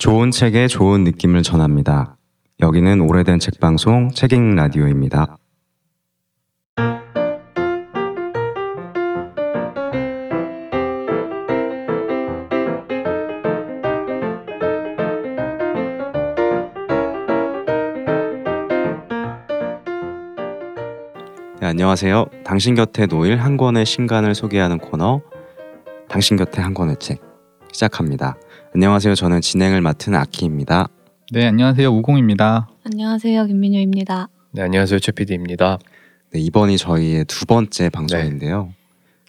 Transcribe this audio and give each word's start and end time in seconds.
좋은 0.00 0.30
책에 0.30 0.66
좋은 0.66 1.04
느낌을 1.04 1.42
전합니다. 1.42 2.16
여기는 2.60 3.02
오래된 3.02 3.38
책 3.38 3.60
방송 3.60 4.08
책읽 4.08 4.54
라디오입니다. 4.54 5.36
네, 21.60 21.66
안녕하세요. 21.66 22.24
당신 22.42 22.74
곁에 22.74 23.04
놓일 23.04 23.36
한 23.36 23.58
권의 23.58 23.84
신간을 23.84 24.34
소개하는 24.34 24.78
코너 24.78 25.20
당신 26.08 26.38
곁에 26.38 26.62
한 26.62 26.72
권의 26.72 26.96
책 26.98 27.20
시작합니다. 27.70 28.38
안녕하세요. 28.74 29.14
저는 29.14 29.40
진행을 29.40 29.80
맡은 29.80 30.14
아키입니다. 30.14 30.88
네, 31.32 31.46
안녕하세요. 31.46 31.88
우공입니다. 31.90 32.68
안녕하세요, 32.84 33.46
김민효입니다. 33.46 34.28
네 34.52 34.62
안녕하세요 34.62 34.98
최 34.98 35.12
PD입니다. 35.12 35.78
네, 36.32 36.40
이번이 36.40 36.76
저희의 36.76 37.24
두 37.26 37.46
번째 37.46 37.88
방송인데요. 37.88 38.72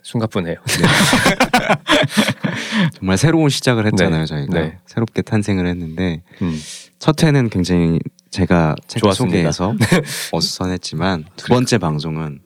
숨가쁘네요. 0.03 0.55
정말 2.95 3.17
새로운 3.17 3.49
시작을 3.49 3.85
했잖아요. 3.87 4.25
저희가 4.25 4.59
네. 4.59 4.77
새롭게 4.87 5.21
탄생을 5.21 5.67
했는데 5.67 6.23
음. 6.41 6.59
첫 6.97 7.23
회는 7.23 7.49
굉장히 7.49 7.99
제가 8.31 8.75
책. 8.87 9.03
소개해서 9.13 9.75
어수선했지만 10.31 11.25
두 11.35 11.47
번째 11.47 11.77
방송은 11.77 12.39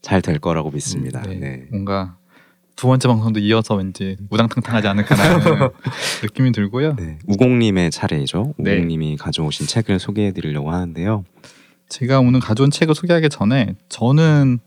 잘 0.00 0.22
될 0.22 0.38
거라고 0.38 0.70
믿습니다. 0.70 1.20
네. 1.22 1.34
네. 1.34 1.64
뭔가 1.70 2.16
두 2.76 2.88
번째 2.88 3.08
방송도 3.08 3.40
이어서 3.40 3.74
왠지 3.76 4.16
우당탕탕하지 4.30 4.88
않을까라는 4.88 5.70
느낌이 6.22 6.52
들고요. 6.52 6.96
네, 6.96 7.18
우공님의 7.26 7.90
차례이죠. 7.90 8.54
네. 8.58 8.76
우공님이 8.76 9.16
가져오신 9.16 9.66
책을 9.66 9.98
소개해드리려고 9.98 10.70
하는데요. 10.72 11.24
제가 11.88 12.20
오늘 12.20 12.40
가져온 12.40 12.70
책을 12.70 12.94
소개하기 12.94 13.28
전에 13.28 13.74
저는 13.88 14.58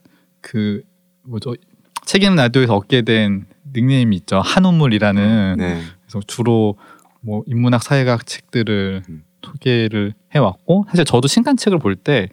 그 0.41 0.81
뭐죠 1.23 1.55
책임 2.05 2.35
라디오에서 2.35 2.75
얻게 2.75 3.01
된 3.01 3.45
닉네임이 3.75 4.15
있죠 4.17 4.39
한우물이라는 4.39 5.55
네, 5.57 5.81
그래서 6.03 6.21
주로 6.25 6.77
뭐 7.21 7.43
인문학 7.47 7.83
사회학 7.83 8.25
책들을 8.25 9.03
음. 9.09 9.23
소개를 9.43 10.13
해왔고 10.33 10.85
사실 10.89 11.03
저도 11.05 11.27
신간 11.27 11.57
책을 11.57 11.79
볼 11.79 11.95
때 11.95 12.29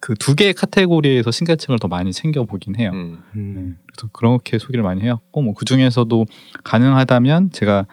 그 0.00 0.14
두 0.14 0.34
개의 0.34 0.54
카테고리에서 0.54 1.30
신간책을 1.30 1.78
더 1.78 1.88
많이 1.88 2.12
챙겨 2.12 2.44
보긴 2.44 2.76
해요. 2.76 2.90
음. 2.94 3.18
네, 3.34 3.40
음, 3.40 3.78
그래서 3.86 4.08
그렇게 4.12 4.58
소개를 4.58 4.82
많이 4.82 5.02
해왔고 5.02 5.42
뭐그 5.42 5.64
중에서도 5.64 6.26
가능하다면 6.64 7.50
제가 7.52 7.86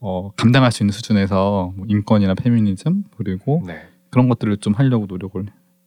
어, 0.00 0.30
감당할 0.36 0.72
수 0.72 0.82
있는 0.82 0.92
수준에서 0.92 1.72
뭐 1.76 1.86
인권이나 1.88 2.34
페미니즘 2.34 3.04
그리고 3.16 3.62
네. 3.66 3.80
그런 4.10 4.28
것들을 4.28 4.56
좀 4.58 4.74
하려고 4.74 5.06
노력을 5.06 5.44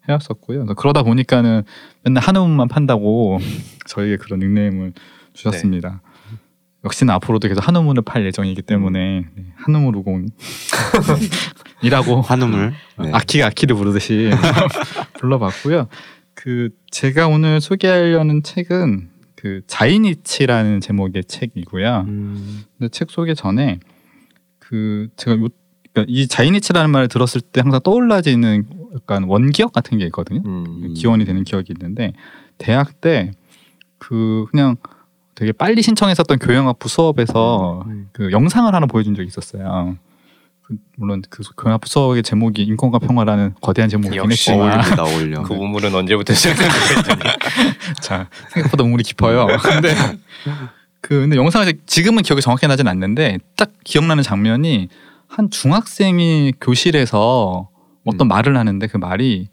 해왔었고요. 0.08 0.60
그래서 0.60 0.74
그러다 0.74 1.04
보니까는 1.04 1.64
맨날 2.04 2.24
한우물만 2.24 2.68
판다고 2.68 3.38
저에게 3.88 4.18
그런 4.18 4.40
닉네임을 4.40 4.94
주셨습니다. 5.34 6.02
역시나 6.86 7.16
앞으로도 7.16 7.48
계속 7.48 7.68
한우물을 7.68 8.04
팔 8.04 8.26
예정이기 8.26 8.62
때문에 8.62 9.26
네, 9.36 9.46
한우물 9.56 9.96
우공 9.96 10.28
이라고 11.82 12.22
한우물. 12.22 12.74
네. 13.00 13.12
아키가 13.12 13.48
아키를 13.48 13.76
부르듯이 13.76 14.30
불러봤고요. 15.20 15.88
그 16.34 16.70
제가 16.92 17.28
오늘 17.28 17.60
소개하려는 17.62 18.44
책은 18.44 19.10
그 19.36 19.62
자이니치라는 19.68 20.82
제목의 20.82 21.26
책이고요. 21.26 22.06
음, 22.08 22.64
근데 22.78 22.90
책 22.90 23.10
소개 23.12 23.34
전에 23.34 23.80
그 24.60 25.10
제가 25.18 25.38
요, 25.38 25.48
그러니까 25.94 26.06
이 26.08 26.28
자이니치라는 26.28 26.90
말을 26.92 27.08
들었을 27.08 27.42
때 27.42 27.62
항상 27.62 27.82
떠올라지는 27.84 28.66
약간 28.96 29.24
원기억 29.24 29.74
같은 29.74 29.98
게 29.98 30.06
있거든요. 30.06 30.42
음. 30.46 30.94
기원이 30.96 31.26
되는 31.26 31.44
기억이 31.44 31.74
있는데 31.74 32.14
대학 32.58 33.02
때 33.02 33.32
그 34.00 34.46
그냥 34.52 34.76
되게 35.38 35.52
빨리 35.52 35.84
신청했었던 35.84 36.40
교양학부 36.40 36.90
수업에서 36.90 37.84
음. 37.86 38.10
그 38.12 38.32
영상을 38.32 38.74
하나 38.74 38.88
보여준 38.88 39.14
적이 39.14 39.28
있었어요. 39.28 39.96
그 40.64 40.76
물론 40.98 41.22
그 41.30 41.44
교양학부 41.56 41.88
수업의 41.88 42.24
제목이 42.24 42.64
인권과 42.64 42.98
평화라는 42.98 43.54
거대한 43.62 43.88
제목이긴 43.88 44.18
역시 44.18 44.52
했지만. 44.52 45.00
어울려. 45.00 45.44
그 45.44 45.54
우물은 45.54 45.94
언제부터 45.94 46.34
거였더니 46.34 47.22
자 48.02 48.28
생각보다 48.50 48.84
우물이 48.84 49.04
깊어요. 49.04 49.46
근데 49.62 49.94
그 51.02 51.22
근데 51.22 51.36
영상을 51.36 51.72
지금은 51.86 52.24
기억이 52.24 52.42
정확히 52.42 52.66
나진 52.66 52.88
않는데 52.88 53.38
딱 53.56 53.70
기억나는 53.84 54.24
장면이 54.24 54.90
한 55.28 55.52
중학생이 55.52 56.54
교실에서 56.60 57.70
어떤 58.06 58.26
음. 58.26 58.28
말을 58.30 58.58
하는데 58.58 58.88
그 58.88 58.98
말이 58.98 59.50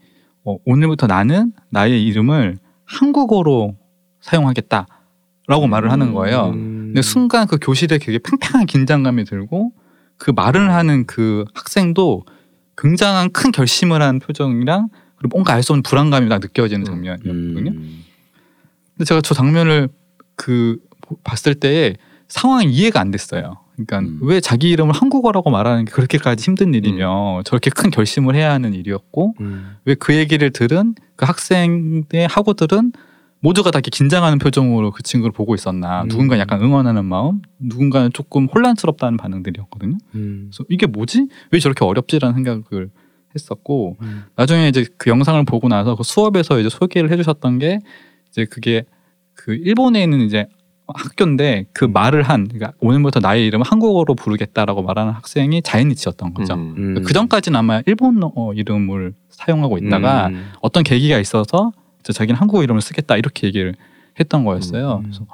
어, 0.47 0.57
오늘부터 0.65 1.09
나는 1.09 1.53
나의 1.69 2.07
이름을 2.07 2.57
한국어로 2.87 3.77
사용하겠다 4.23 4.87
라고 5.47 5.67
말을 5.67 5.93
하는 5.93 6.15
거예요. 6.15 6.53
음, 6.55 6.87
근데 6.89 7.03
순간 7.03 7.47
그 7.47 7.59
교실에 7.61 7.99
되게 7.99 8.19
팽팽한 8.19 8.67
긴장감이 8.67 9.25
들고 9.25 9.73
그 10.17 10.31
말을 10.31 10.71
하는 10.73 11.07
그 11.07 11.45
학생도 11.55 12.25
굉장한 12.79 13.33
큰 13.33 13.53
결심을 13.53 14.01
한 14.03 14.19
표정이랑 14.21 14.89
그리고 15.17 15.37
뭔가 15.37 15.53
알 15.55 15.63
수 15.63 15.73
없는 15.73 15.83
불안감이 15.83 16.29
딱 16.29 16.41
느껴지는 16.41 16.85
장면이었거든요. 16.85 17.71
음, 17.71 18.05
근데 18.95 19.05
제가 19.05 19.21
저 19.21 19.35
장면을 19.35 19.89
그 20.37 20.79
봤을 21.25 21.55
때에 21.55 21.97
상황이 22.29 22.73
이해가 22.73 23.01
안 23.01 23.11
됐어요. 23.11 23.59
그러니까 23.75 23.99
음. 23.99 24.21
왜 24.23 24.41
자기 24.41 24.71
이름을 24.71 24.95
한국어라고 24.95 25.51
말하는 25.51 25.85
게 25.85 25.93
그렇게까지 25.93 26.45
힘든 26.45 26.75
일이며 26.75 27.43
저렇게 27.45 27.71
큰 27.71 27.91
결심을 27.91 28.35
해야 28.35 28.53
하는 28.53 28.73
일이었고 28.73 29.35
음, 29.41 29.77
왜그 29.85 30.15
얘기를 30.15 30.51
들은 30.51 30.95
그 31.17 31.27
학생의 31.27 32.29
학우들은 32.31 32.93
모두가 33.45 33.71
다 33.71 33.79
이렇게 33.79 33.91
긴장하는 33.91 34.39
표정으로 34.39 34.91
그 34.91 35.03
친구를 35.03 35.31
보고 35.31 35.55
있었나 35.55 36.05
음. 36.05 36.09
누군가 36.09 36.39
약간 36.39 36.63
응원하는 36.63 37.05
마음 37.05 37.43
누군가는 37.59 38.11
조금 38.15 38.47
혼란스럽다는 38.47 39.19
반응들이었거든요. 39.19 39.99
음, 40.15 40.49
그래서 40.51 40.65
이게 40.71 40.87
뭐지? 40.87 41.29
왜 41.51 41.59
저렇게 41.59 41.85
어렵지라는 41.85 42.35
생각을 42.37 42.89
했었고 43.35 43.99
음. 44.01 44.25
나중에 44.35 44.69
이제 44.69 44.87
그 44.97 45.11
영상을 45.11 45.45
보고 45.45 45.69
나서 45.69 45.95
그 45.95 46.03
수업에서 46.03 46.59
이제 46.59 46.71
소개를 46.71 47.13
해주셨던 47.13 47.59
게 47.59 47.81
이제 48.31 48.47
그게 48.47 48.85
그 49.35 49.55
일본에 49.55 50.03
있는 50.03 50.23
이제 50.23 50.47
학교인데 50.87 51.67
그 51.75 51.85
말을 51.85 52.23
한 52.23 52.49
그러니까 52.49 52.73
오늘부터 52.81 53.21
나의 53.21 53.47
이름을 53.47 53.67
한국어로 53.67 54.15
부르겠다라고 54.15 54.83
말하는 54.83 55.13
학생이 55.13 55.61
자이니치였던 55.61 56.33
거죠. 56.33 56.55
음. 56.55 56.75
음. 56.79 57.03
그 57.05 57.13
전까지는 57.13 57.59
아마 57.59 57.83
일본어 57.85 58.33
이름을 58.55 59.13
사용하고 59.29 59.77
있다가 59.77 60.29
음, 60.29 60.53
어떤 60.63 60.83
계기가 60.83 61.19
있어서 61.19 61.73
자기는 62.13 62.39
한국어 62.39 62.63
이름을 62.63 62.81
쓰겠다 62.81 63.17
이렇게 63.17 63.47
얘기를 63.47 63.75
했던 64.19 64.45
거였어요. 64.45 64.97
음. 64.99 65.03
그래서 65.03 65.27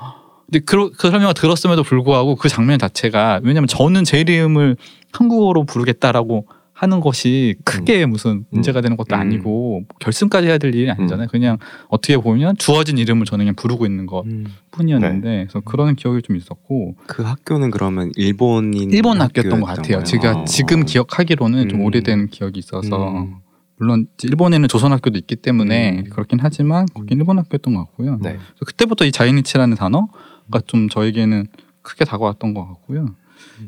근데 0.46 0.64
그, 0.64 0.90
그 0.92 1.10
설명을 1.10 1.34
들었음에도 1.34 1.82
불구하고 1.82 2.36
그 2.36 2.48
장면 2.48 2.78
자체가 2.78 3.40
왜냐면 3.42 3.68
저는 3.68 4.04
제 4.04 4.20
이름을 4.20 4.76
한국어로 5.12 5.64
부르겠다라고 5.64 6.46
하는 6.80 7.00
것이 7.00 7.56
크게 7.64 8.06
무슨 8.06 8.46
문제가 8.48 8.80
되는 8.80 8.96
것도 8.96 9.14
음. 9.14 9.20
아니고 9.20 9.82
결승까지 9.98 10.46
해야 10.46 10.56
될 10.56 10.74
일이 10.74 10.90
아니잖아요. 10.90 11.28
그냥 11.30 11.58
어떻게 11.88 12.16
보면 12.16 12.56
주어진 12.56 12.96
이름을 12.96 13.26
저는 13.26 13.44
그냥 13.44 13.54
부르고 13.54 13.84
있는 13.84 14.06
것 14.06 14.24
음. 14.24 14.46
뿐이었는데 14.70 15.46
그래서 15.50 15.60
그런 15.60 15.94
기억이 15.94 16.22
좀 16.22 16.36
있었고 16.36 16.96
그 17.06 17.22
학교는 17.22 17.70
그러면 17.70 18.10
일본인 18.16 18.90
일본 18.92 19.20
학교였던 19.20 19.60
것 19.60 19.66
같아요. 19.66 20.02
제가 20.04 20.38
어. 20.38 20.44
지금 20.46 20.86
기억하기로는 20.86 21.68
좀 21.68 21.80
음. 21.80 21.84
오래된 21.84 22.28
기억이 22.28 22.58
있어서 22.58 23.10
음. 23.10 23.36
물론 23.80 24.06
일본에는 24.22 24.68
조선 24.68 24.92
학교도 24.92 25.18
있기 25.18 25.36
때문에 25.36 26.00
음. 26.00 26.10
그렇긴 26.10 26.38
하지만 26.40 26.86
거긴 26.94 27.18
일본 27.18 27.38
학교였던 27.38 27.74
것 27.74 27.80
같고요. 27.80 28.18
네. 28.22 28.38
그때부터 28.64 29.06
이 29.06 29.10
자이니치라는 29.12 29.76
단어가 29.76 30.60
좀 30.66 30.88
저에게는 30.90 31.46
크게 31.82 32.04
다가왔던 32.04 32.52
것 32.54 32.66
같고요. 32.66 33.14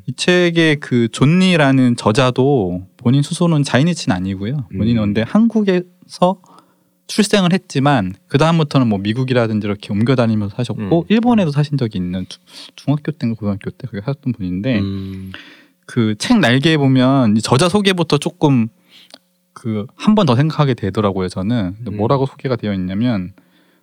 이 0.07 0.13
책의 0.15 0.77
그 0.81 1.09
존니라는 1.09 1.97
저자도 1.97 2.87
본인 2.99 3.23
스스로는 3.23 3.63
자이니치는 3.65 4.15
아니고요. 4.15 4.67
본인은 4.77 5.03
음. 5.03 5.07
근데 5.07 5.23
한국에서 5.23 6.37
출생을 7.07 7.53
했지만 7.55 8.13
그 8.29 8.37
다음부터는 8.37 8.87
뭐 8.89 8.99
미국이라든지 8.99 9.67
이렇게 9.67 9.93
옮겨 9.93 10.15
다니면서 10.15 10.57
사셨고 10.57 11.01
음. 11.01 11.05
일본에도 11.09 11.51
사신 11.51 11.79
적이 11.79 11.99
있는 11.99 12.27
주- 12.29 12.39
중학교 12.77 13.13
때인가 13.13 13.39
고등학교 13.39 13.71
때 13.71 13.89
그렇게 13.89 14.05
사셨던 14.05 14.35
분인데 14.35 14.79
음. 14.81 15.33
그책 15.87 16.39
날개에 16.39 16.77
보면 16.77 17.37
이 17.37 17.41
저자 17.41 17.69
소개부터 17.71 18.19
조금 18.19 18.69
그 19.53 19.87
한 19.97 20.15
번 20.15 20.27
더 20.27 20.35
생각하게 20.37 20.75
되더라고요. 20.75 21.29
저는 21.29 21.77
음. 21.87 21.97
뭐라고 21.97 22.27
소개가 22.27 22.57
되어 22.57 22.73
있냐면 22.75 23.33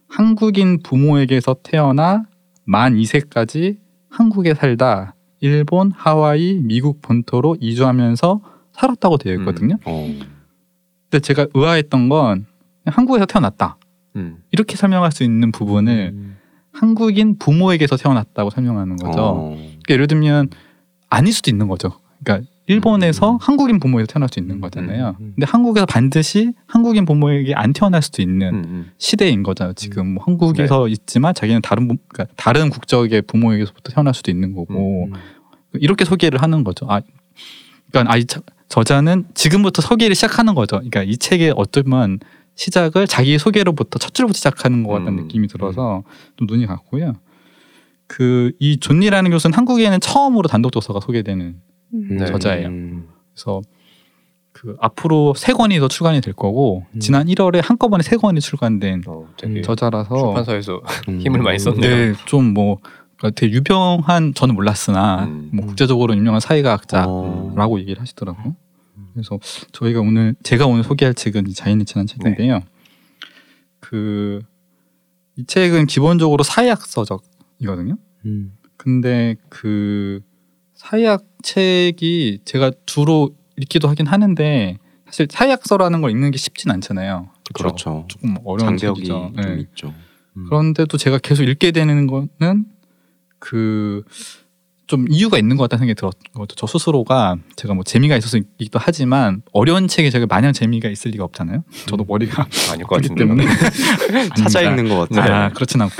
한국인 0.07 0.79
부모에게서 0.81 1.57
태어나 1.63 2.23
만 2.65 2.95
2세까지 2.95 3.77
한국에 4.09 4.53
살다 4.55 5.15
일본, 5.41 5.91
하와이, 5.95 6.59
미국 6.63 7.01
본토로 7.01 7.57
이주하면서 7.59 8.41
살았다고 8.73 9.17
되어 9.17 9.33
있거든요. 9.35 9.75
어. 9.85 10.15
근데 11.09 11.19
제가 11.21 11.47
의아했던 11.53 12.09
건 12.09 12.45
한국에서 12.85 13.25
태어났다 13.25 13.77
음. 14.15 14.37
이렇게 14.51 14.75
설명할 14.75 15.11
수 15.11 15.23
있는 15.23 15.51
부분을 15.51 16.11
음. 16.13 16.37
한국인 16.71 17.37
부모에게서 17.37 17.97
태어났다고 17.97 18.49
설명하는 18.49 18.97
거죠. 18.97 19.19
어. 19.21 19.49
그러니까 19.55 19.73
예를 19.89 20.07
들면 20.07 20.49
아닐 21.09 21.33
수도 21.33 21.49
있는 21.51 21.67
거죠. 21.67 21.91
그러니까 22.23 22.47
일본에서 22.69 23.31
음. 23.33 23.37
한국인 23.41 23.79
부모에서 23.79 24.05
태어날 24.07 24.29
수 24.31 24.39
있는 24.39 24.57
음, 24.57 24.61
거잖아요. 24.61 25.15
음, 25.19 25.25
음. 25.25 25.31
근데 25.35 25.45
한국에서 25.49 25.85
반드시 25.87 26.53
한국인 26.67 27.03
부모에게 27.05 27.53
안 27.55 27.73
태어날 27.73 28.01
수도 28.01 28.21
있는 28.21 28.53
음, 28.53 28.63
음. 28.63 28.91
시대인 28.99 29.41
거잖아요. 29.43 29.73
지금 29.73 30.13
뭐 30.13 30.23
한국에서 30.23 30.85
네. 30.85 30.91
있지만 30.91 31.33
자기는 31.33 31.61
다른 31.63 31.87
부, 31.87 31.95
그러니까 32.07 32.33
다른 32.37 32.69
국적의 32.69 33.23
부모에게서부터 33.23 33.91
태어날 33.91 34.13
수도 34.13 34.29
있는 34.31 34.53
거고 34.53 35.05
음. 35.07 35.13
이렇게 35.73 36.05
소개를 36.05 36.41
하는 36.41 36.63
거죠. 36.63 36.85
아, 36.89 37.01
그러니까 37.91 38.13
아, 38.13 38.17
이 38.17 38.25
저- 38.25 38.41
저자는 38.69 39.25
지금부터 39.33 39.81
소개를 39.81 40.15
시작하는 40.15 40.53
거죠. 40.53 40.75
그러니까 40.77 41.01
이 41.03 41.17
책의 41.17 41.53
어쩌면 41.57 42.19
시작을 42.53 43.07
자기 43.07 43.39
소개로부터 43.39 43.97
첫 43.97 44.13
줄부터 44.13 44.35
시작하는 44.37 44.83
것 44.83 44.93
같다는 44.93 45.13
음, 45.19 45.23
느낌이 45.23 45.47
들어서 45.47 46.03
좀 46.37 46.45
눈이 46.45 46.67
갔고요. 46.67 47.13
그 48.05 48.51
이 48.59 48.77
존니라는 48.79 49.31
교수는 49.31 49.55
한국에는 49.57 49.99
처음으로 50.01 50.47
단독 50.47 50.71
저서가 50.71 50.99
소개되는 50.99 51.45
음. 51.45 51.61
네. 51.91 52.25
저자예요. 52.25 52.67
음. 52.67 53.07
그래서 53.33 53.61
그 54.51 54.75
앞으로 54.79 55.33
세 55.35 55.53
권이 55.53 55.79
더 55.79 55.87
출간이 55.87 56.21
될 56.21 56.33
거고 56.33 56.85
음. 56.93 56.99
지난 56.99 57.27
1월에 57.27 57.61
한꺼번에 57.63 58.03
세 58.03 58.17
권이 58.17 58.41
출간된 58.41 59.03
어, 59.07 59.27
되게 59.37 59.59
음, 59.59 59.61
저자라서 59.61 60.15
출판사에서 60.15 60.81
음. 61.07 61.19
힘을 61.21 61.41
많이 61.41 61.59
썼네요. 61.59 61.81
네, 61.81 62.13
좀뭐 62.25 62.79
그러니까 63.17 63.39
되게 63.39 63.53
유명한 63.53 64.33
저는 64.33 64.55
몰랐으나 64.55 65.25
음. 65.25 65.49
뭐 65.53 65.65
국제적으로 65.65 66.15
유명한 66.15 66.39
사회과학자라고 66.39 67.75
어. 67.75 67.79
얘기를 67.79 68.01
하시더라고요. 68.01 68.55
그래서 69.13 69.39
저희가 69.71 70.01
오늘 70.01 70.35
제가 70.43 70.65
오늘 70.65 70.83
소개할 70.83 71.13
책은 71.13 71.47
이 71.47 71.53
자이니치라는 71.53 72.07
책인데요. 72.07 72.61
그이 73.79 74.41
책은 75.47 75.87
기본적으로 75.87 76.43
사회학서적이거든요. 76.43 77.97
음. 78.25 78.53
근데 78.77 79.35
그 79.49 80.21
사회학 80.79 81.25
책이 81.43 82.39
제가 82.45 82.71
주로 82.85 83.31
읽기도 83.57 83.89
하긴 83.89 84.07
하는데 84.07 84.77
사실 85.05 85.27
사회학서라는 85.29 85.99
걸 86.01 86.11
읽는 86.11 86.31
게 86.31 86.37
쉽진 86.37 86.71
않잖아요. 86.71 87.29
그렇죠. 87.53 88.05
조금 88.07 88.37
어려운 88.45 88.77
장벽이 88.77 88.95
책이죠. 89.01 89.31
좀 89.35 89.55
네. 89.55 89.59
있죠. 89.61 89.93
음. 90.37 90.45
그런데도 90.45 90.97
제가 90.97 91.17
계속 91.17 91.43
읽게 91.43 91.71
되는 91.71 92.07
거는 92.07 92.65
그 93.39 94.03
좀 94.89 95.05
이유가 95.07 95.37
있는 95.37 95.55
것 95.55 95.63
같다는 95.65 95.81
생각이 95.85 95.95
들었거든요. 95.99 96.47
저 96.55 96.65
스스로가 96.65 97.35
제가 97.55 97.75
뭐 97.75 97.83
재미가 97.83 98.17
있어서 98.17 98.37
읽기도 98.37 98.79
하지만 98.81 99.43
어려운 99.53 99.87
책에 99.87 100.09
제가 100.09 100.25
마냥 100.25 100.51
재미가 100.51 100.89
있을 100.89 101.11
리가 101.11 101.23
없잖아요. 101.25 101.63
저도 101.85 102.05
머리가 102.05 102.47
아닐 102.71 102.85
것 102.87 102.95
같은데. 102.95 103.19
때문에 103.23 103.45
찾아. 104.35 104.61
읽는 104.63 104.89
것 104.89 105.07
같아요. 105.07 105.31
아, 105.31 105.49
그렇진 105.49 105.79
않고 105.83 105.95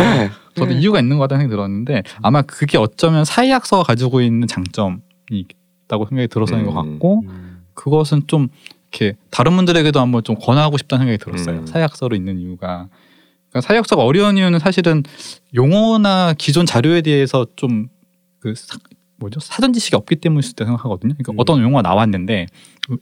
저도 0.60 0.74
이유가 0.74 1.00
있는 1.00 1.18
것 1.18 1.24
같다는 1.24 1.44
생각이 1.44 1.56
들었는데 1.56 2.04
아마 2.22 2.42
그게 2.42 2.78
어쩌면 2.78 3.26
사회학서가 3.26 3.84
가지고 3.84 4.22
있는 4.22 4.48
장점이 4.48 5.00
있다고 5.30 6.08
생각이 6.08 6.28
들어서인 6.28 6.66
것 6.66 6.72
음. 6.72 6.76
같고 6.76 7.22
음. 7.28 7.64
그것은 7.74 8.24
좀 8.28 8.48
이렇게 8.92 9.16
다른 9.30 9.56
분들에게도 9.56 10.00
한번 10.00 10.24
좀 10.24 10.36
권하고 10.36 10.78
싶다는 10.78 11.06
생각이 11.06 11.24
들었어요. 11.24 11.62
음. 11.62 11.66
사회학서로 11.66 12.16
있는 12.16 12.40
이유가 12.40 12.88
그러니까 13.50 13.68
사회학서가 13.68 14.04
어려운 14.04 14.38
이유는 14.38 14.60
사실은 14.60 15.04
용어나 15.56 16.34
기존 16.38 16.66
자료에 16.66 17.02
대해서 17.02 17.46
좀 17.56 17.90
그 18.40 18.54
뭐죠 19.18 19.40
사전 19.40 19.74
지식이 19.74 19.96
없기 19.96 20.16
때문일 20.18 20.44
수도 20.44 20.64
있다고 20.64 20.70
생각하거든요. 20.70 21.14
그러니까 21.14 21.34
음. 21.34 21.36
어떤 21.40 21.62
용어가 21.62 21.82
나왔는데 21.82 22.48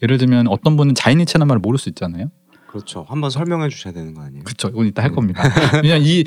예를 0.01 0.17
들면 0.17 0.47
어떤 0.47 0.75
분은 0.75 0.95
자이니체라는 0.95 1.47
말을 1.47 1.59
모를 1.59 1.77
수 1.77 1.89
있잖아요. 1.89 2.29
그렇죠. 2.67 3.05
한번 3.07 3.29
설명해 3.29 3.69
주셔야 3.69 3.93
되는 3.93 4.13
거 4.13 4.21
아니에요? 4.21 4.43
그렇죠. 4.43 4.67
이건 4.69 4.87
이따 4.87 5.01
할 5.03 5.11
겁니다. 5.11 5.41
왜냐면 5.81 6.05
이 6.05 6.23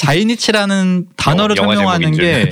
자이니치라는 0.00 1.08
단어를 1.16 1.56
영화 1.56 1.74
설명하는 1.74 2.12
게 2.12 2.50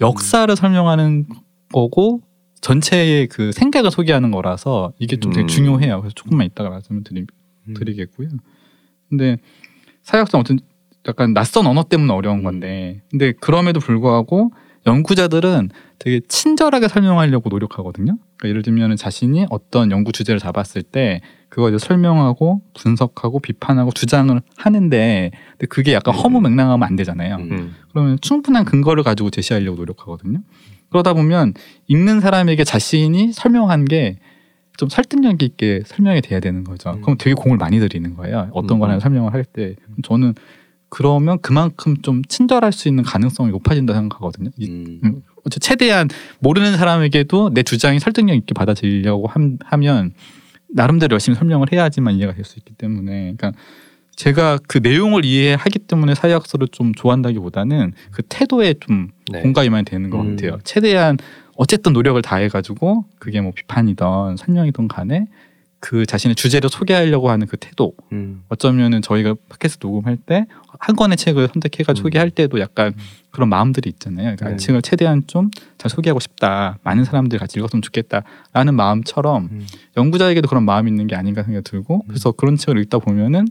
역사를 0.00 0.54
설명하는 0.54 1.26
거고 1.72 2.20
전체의 2.60 3.28
그 3.28 3.52
생각을 3.52 3.90
소개하는 3.90 4.30
거라서 4.30 4.92
이게 4.98 5.16
좀 5.16 5.32
되게 5.32 5.44
음. 5.44 5.48
중요해요. 5.48 6.00
그래서 6.00 6.14
조금만 6.14 6.46
이따가 6.46 6.70
말씀을 6.70 7.04
드리, 7.04 7.26
음. 7.68 7.74
드리겠고요. 7.74 8.28
근데 9.08 9.36
사역성 10.02 10.40
어떤 10.40 10.58
약간 11.06 11.34
낯선 11.34 11.66
언어 11.66 11.84
때문에 11.84 12.12
어려운 12.12 12.42
건데 12.42 13.02
근데 13.10 13.32
그럼에도 13.32 13.80
불구하고 13.80 14.50
연구자들은 14.86 15.70
되게 15.98 16.20
친절하게 16.28 16.88
설명하려고 16.88 17.48
노력하거든요. 17.48 18.16
그러니까 18.36 18.48
예를 18.48 18.62
들면 18.62 18.96
자신이 18.96 19.46
어떤 19.50 19.90
연구 19.90 20.12
주제를 20.12 20.38
잡았을 20.38 20.82
때 20.82 21.20
그거 21.48 21.68
이제 21.68 21.78
설명하고 21.78 22.62
분석하고 22.78 23.38
비판하고 23.40 23.92
주장을 23.92 24.38
하는데 24.56 25.30
근데 25.52 25.66
그게 25.66 25.92
약간 25.94 26.14
음. 26.14 26.18
허무맹랑하면 26.20 26.86
안 26.86 26.96
되잖아요. 26.96 27.36
음. 27.36 27.52
음. 27.52 27.74
그러면 27.90 28.18
충분한 28.20 28.64
근거를 28.64 29.02
가지고 29.02 29.30
제시하려고 29.30 29.76
노력하거든요. 29.76 30.40
그러다 30.90 31.14
보면 31.14 31.54
읽는 31.88 32.20
사람에게 32.20 32.64
자신이 32.64 33.32
설명한 33.32 33.84
게 33.86 34.18
좀 34.76 34.88
설득력 34.88 35.40
있게 35.40 35.82
설명이 35.86 36.20
돼야 36.20 36.40
되는 36.40 36.64
거죠. 36.64 36.90
음. 36.90 37.00
그럼 37.00 37.16
되게 37.16 37.32
공을 37.34 37.58
많이 37.58 37.78
들이는 37.78 38.16
거예요. 38.16 38.48
어떤 38.54 38.78
음. 38.78 38.80
거나 38.80 38.98
설명을 38.98 39.32
할 39.32 39.44
때. 39.44 39.76
저는 40.02 40.34
그러면 40.88 41.38
그만큼 41.42 41.96
좀 42.02 42.22
친절할 42.24 42.72
수 42.72 42.88
있는 42.88 43.04
가능성이 43.04 43.52
높아진다 43.52 43.94
생각하거든요. 43.94 44.50
이- 44.56 44.98
음. 45.04 45.22
최대한 45.50 46.08
모르는 46.40 46.76
사람에게도 46.76 47.50
내 47.54 47.62
주장이 47.62 48.00
설득력 48.00 48.34
있게 48.34 48.54
받아들이려고 48.54 49.26
함- 49.28 49.58
하면 49.64 50.12
나름대로 50.68 51.14
열심히 51.14 51.36
설명을 51.36 51.68
해야지만 51.72 52.14
이해가 52.14 52.34
될 52.34 52.44
수 52.44 52.58
있기 52.58 52.74
때문에 52.74 53.34
그러니까 53.36 53.52
제가 54.16 54.58
그 54.68 54.78
내용을 54.78 55.24
이해하기 55.24 55.80
때문에 55.80 56.14
사회학서를 56.14 56.68
좀 56.68 56.92
좋아한다기보다는 56.94 57.92
그 58.12 58.22
태도에 58.28 58.74
좀 58.80 59.08
네. 59.32 59.40
공감이 59.42 59.68
많이 59.70 59.84
되는 59.84 60.08
것 60.10 60.20
음. 60.20 60.36
같아요. 60.36 60.58
최대한 60.64 61.16
어쨌든 61.56 61.92
노력을 61.92 62.20
다해가지고 62.22 63.04
그게 63.18 63.40
뭐 63.40 63.52
비판이던 63.54 64.36
설명이던 64.36 64.88
간에 64.88 65.26
그 65.80 66.06
자신의 66.06 66.34
주제를 66.36 66.70
소개하려고 66.70 67.28
하는 67.30 67.46
그 67.46 67.56
태도 67.56 67.92
음. 68.12 68.42
어쩌면은 68.48 69.02
저희가 69.02 69.34
팟캐스트 69.50 69.84
녹음할 69.86 70.16
때 70.16 70.46
한 70.86 70.96
권의 70.96 71.16
책을 71.16 71.48
선택해가지고 71.52 72.02
음. 72.02 72.08
소개할 72.08 72.30
때도 72.30 72.60
약간 72.60 72.94
그런 73.30 73.48
마음들이 73.48 73.88
있잖아요. 73.90 74.36
그러니까 74.36 74.48
네. 74.50 74.54
이 74.54 74.58
책을 74.58 74.82
최대한 74.82 75.22
좀 75.26 75.50
잘 75.84 75.90
소개하고 75.90 76.18
싶다. 76.18 76.78
많은 76.82 77.04
사람들이 77.04 77.38
같이 77.38 77.58
읽었으면 77.58 77.82
좋겠다라는 77.82 78.74
마음처럼 78.74 79.50
음. 79.52 79.66
연구자에게도 79.98 80.48
그런 80.48 80.64
마음이 80.64 80.90
있는 80.90 81.06
게 81.06 81.14
아닌가 81.14 81.42
생각이 81.42 81.62
들고 81.62 82.04
그래서 82.08 82.32
그런 82.32 82.56
책을 82.56 82.80
읽다 82.84 83.00
보면은 83.00 83.46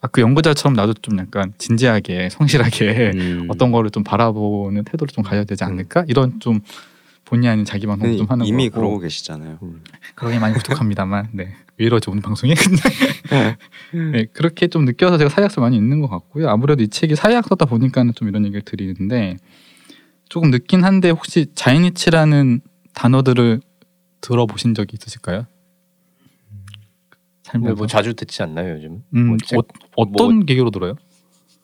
아, 0.00 0.06
그 0.06 0.20
연구자처럼 0.20 0.74
나도 0.74 0.94
좀 0.94 1.18
약간 1.18 1.52
진지하게 1.58 2.28
성실하게 2.30 3.10
음. 3.12 3.46
어떤 3.50 3.72
거를 3.72 3.90
좀 3.90 4.04
바라보는 4.04 4.84
태도를 4.84 5.10
좀 5.12 5.24
가져야 5.24 5.42
되지 5.42 5.64
않을까 5.64 6.04
이런 6.06 6.38
좀 6.38 6.60
본의 7.24 7.50
아닌 7.50 7.64
자기 7.64 7.88
방송 7.88 8.16
좀 8.16 8.26
하는 8.28 8.46
이미 8.46 8.68
거고 8.68 8.82
그러고 8.82 9.00
계시잖아요. 9.00 9.58
음. 9.60 9.82
그러게 10.14 10.38
많이 10.38 10.54
부족합니다만 10.62 11.30
네. 11.32 11.56
왜 11.78 11.86
이러지 11.86 12.10
오늘 12.10 12.22
방송이 12.22 12.54
네, 14.12 14.26
그렇게 14.32 14.66
좀 14.66 14.84
느껴서 14.84 15.16
제가 15.16 15.30
사회학서 15.30 15.60
많이 15.60 15.76
읽는 15.76 16.00
것 16.00 16.08
같고요 16.08 16.48
아무래도 16.48 16.82
이 16.82 16.88
책이 16.88 17.14
사회학서다 17.14 17.66
보니까는 17.66 18.14
좀 18.14 18.28
이런 18.28 18.44
얘기를 18.44 18.62
드리는데 18.62 19.36
조금 20.28 20.50
늦긴 20.50 20.84
한데 20.84 21.10
혹시 21.10 21.46
자이니치라는 21.54 22.60
단어들을 22.94 23.60
들어보신 24.20 24.74
적이 24.74 24.96
있으실까요? 25.00 25.46
근데 27.08 27.18
살면서 27.44 27.74
뭐 27.76 27.86
자주 27.86 28.14
듣지 28.14 28.42
않나요 28.42 28.74
요즘? 28.74 29.04
음, 29.14 29.26
뭐 29.28 29.36
책, 29.44 29.58
어, 29.58 29.62
어떤 29.96 30.44
계기로 30.44 30.70
들어요? 30.70 30.94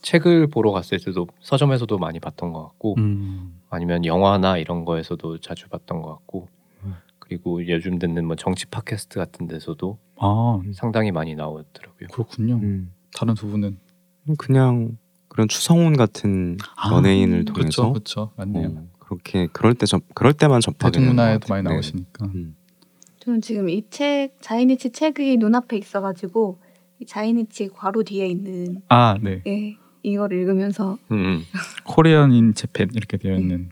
책을 0.03 0.47
보러 0.47 0.71
갔을 0.71 0.99
때도 1.01 1.27
서점에서도 1.41 1.99
많이 1.99 2.21
봤던 2.21 2.53
것 2.53 2.63
같고 2.63 2.95
음. 2.99 3.61
아니면 3.69 4.05
영화나 4.05 4.59
이런 4.59 4.85
거에서도 4.85 5.39
자주 5.39 5.69
봤던 5.69 6.03
것 6.03 6.11
같고 6.11 6.49
음. 6.51 6.64
그리고 7.25 7.67
요즘 7.67 7.99
듣는 7.99 8.27
뭐 8.27 8.37
정치 8.37 8.67
팟캐스트 8.67 9.19
같은 9.19 9.47
데서도 9.47 9.99
아 10.17 10.61
상당히 10.75 11.11
많이 11.11 11.35
나오더라고요. 11.35 12.09
그렇군요. 12.13 12.57
음. 12.57 12.93
다른 13.17 13.35
두 13.35 13.49
분은 13.49 13.79
그냥 14.39 14.99
그런 15.29 15.49
추성훈 15.49 15.97
같은 15.97 16.59
아, 16.77 16.93
연예인을 16.95 17.45
그렇죠, 17.47 17.55
통해서 17.55 17.93
그렇죠, 17.93 18.31
맞네요. 18.37 18.69
어, 18.69 18.89
그렇게 18.99 19.47
그럴 19.53 19.75
때 19.75 19.87
접, 19.87 20.03
그럴 20.15 20.33
때만 20.33 20.61
접하게 20.61 20.99
대중문화에도 20.99 21.41
것 21.47 21.49
많이 21.55 21.63
같아요. 21.65 21.77
나오시니까. 21.77 22.27
음. 22.27 22.57
저는 23.21 23.41
지금 23.41 23.69
이 23.71 23.83
책 23.91 24.37
자이니치 24.41 24.91
책이 24.91 25.39
눈앞에 25.39 25.79
있어가지고 25.79 26.59
이 27.01 27.07
자이니치 27.07 27.69
괄호 27.69 28.03
뒤에 28.05 28.27
있는 28.27 28.83
아, 28.89 29.17
네. 29.21 29.43
예 29.47 29.77
이걸 30.03 30.33
읽으면서 30.35 30.99
음, 31.11 31.17
음. 31.17 31.43
코리안인 31.85 32.53
재팬 32.55 32.91
이렇게 32.93 33.17
되어 33.17 33.37
있는 33.37 33.71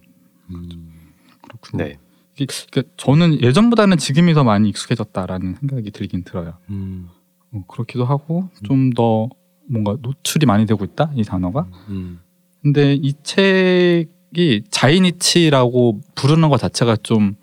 음. 0.50 1.12
그렇군요. 1.42 1.84
네. 1.84 1.98
그러니까 2.36 2.94
저는 2.96 3.42
예전보다는 3.42 3.98
지금이 3.98 4.34
더 4.34 4.44
많이 4.44 4.68
익숙해졌다라는 4.70 5.56
생각이 5.60 5.90
들긴 5.90 6.24
들어요. 6.24 6.54
음. 6.70 7.08
어, 7.52 7.64
그렇기도 7.68 8.04
하고 8.04 8.48
좀 8.64 8.90
더 8.94 9.28
뭔가 9.68 9.96
노출이 10.00 10.46
많이 10.46 10.66
되고 10.66 10.84
있다 10.84 11.12
이 11.14 11.24
단어가. 11.24 11.66
음. 11.88 12.20
근데 12.62 12.94
이 12.94 13.14
책이 13.22 14.64
자이니치라고 14.70 16.00
부르는 16.14 16.48
것 16.48 16.58
자체가 16.58 16.96
좀 17.02 17.34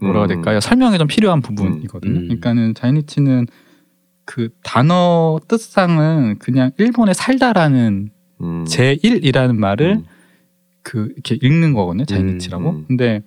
뭐라고 0.00 0.20
해야 0.20 0.26
될까요? 0.26 0.60
설명이 0.60 0.98
좀 0.98 1.06
필요한 1.06 1.42
부분이거든요. 1.42 2.12
음. 2.12 2.22
그러니까는 2.24 2.74
자이니치는 2.74 3.46
그 4.24 4.48
단어 4.62 5.38
뜻상은 5.46 6.38
그냥 6.38 6.72
일본에 6.78 7.12
살다라는 7.14 8.10
음. 8.40 8.64
제1이라는 8.64 9.56
말을 9.56 9.96
음. 9.96 10.04
그 10.82 11.12
이렇게 11.12 11.38
읽는 11.40 11.74
거거든요. 11.74 12.04
자이니치라고. 12.04 12.70
음, 12.70 12.76
음. 12.76 12.84
근데 12.88 13.22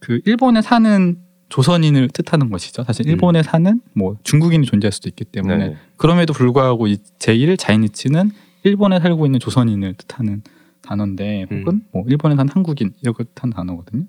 그 0.00 0.20
일본에 0.24 0.62
사는 0.62 1.16
조선인을 1.50 2.08
뜻하는 2.08 2.50
것이죠. 2.50 2.84
사실 2.84 3.06
일본에 3.06 3.42
사는 3.42 3.80
뭐 3.92 4.16
중국인이 4.22 4.64
존재할 4.66 4.92
수도 4.92 5.08
있기 5.08 5.24
때문에 5.24 5.56
네네. 5.58 5.76
그럼에도 5.96 6.32
불구하고 6.32 6.86
이 6.86 6.96
제1 7.18 7.58
자이니치는 7.58 8.30
일본에 8.62 9.00
살고 9.00 9.26
있는 9.26 9.40
조선인을 9.40 9.94
뜻하는 9.94 10.42
단어인데 10.82 11.46
음. 11.50 11.60
혹은 11.60 11.82
뭐 11.92 12.04
일본에 12.08 12.36
사는 12.36 12.52
한국인 12.52 12.92
이렇게 13.02 13.24
뜻하는 13.24 13.52
단어거든요. 13.52 14.04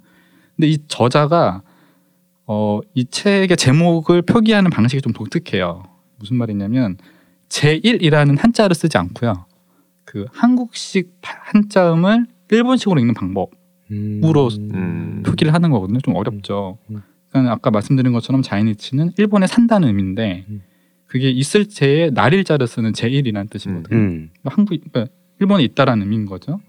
근데 0.56 0.68
이 0.68 0.78
저자가 0.88 1.64
어, 2.46 2.80
이 2.94 3.06
책의 3.06 3.58
제목을 3.58 4.22
표기하는 4.22 4.70
방식이 4.70 5.02
좀 5.02 5.14
독특해요. 5.14 5.84
무슨 6.20 6.38
말이냐면 6.38 6.98
제1이라는 7.50 8.38
한자를 8.38 8.76
쓰지 8.76 8.98
않고요. 8.98 9.46
그 10.06 10.26
한국식 10.32 11.12
한자음을 11.22 12.28
일본식으로 12.52 13.00
읽는 13.00 13.14
방법 13.14 13.50
음. 13.54 13.61
우로 14.22 14.50
음. 14.74 15.24
표기를 15.26 15.54
하는 15.54 15.70
거거든요. 15.70 16.00
좀 16.00 16.16
어렵죠. 16.16 16.78
음. 16.90 17.02
그러니까 17.30 17.54
아까 17.54 17.72
말씀드린 17.72 18.14
것처럼 18.14 18.42
자이니치는 18.42 19.12
일본에 19.18 19.48
산다는 19.48 19.88
의미인데 19.90 20.46
음. 20.50 20.62
그게 21.06 21.30
있을 21.30 21.68
제에 21.68 22.10
날일자를 22.10 22.68
쓰는 22.68 22.94
제1이라는 22.94 23.50
뜻이거든요. 23.50 23.98
음. 23.98 24.30
그러니까 24.42 24.56
한국 24.56 24.80
그러니까 24.92 25.14
일본에 25.40 25.64
있다라는 25.64 26.04
의미인 26.04 26.26
거죠. 26.26 26.62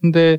근데 0.00 0.38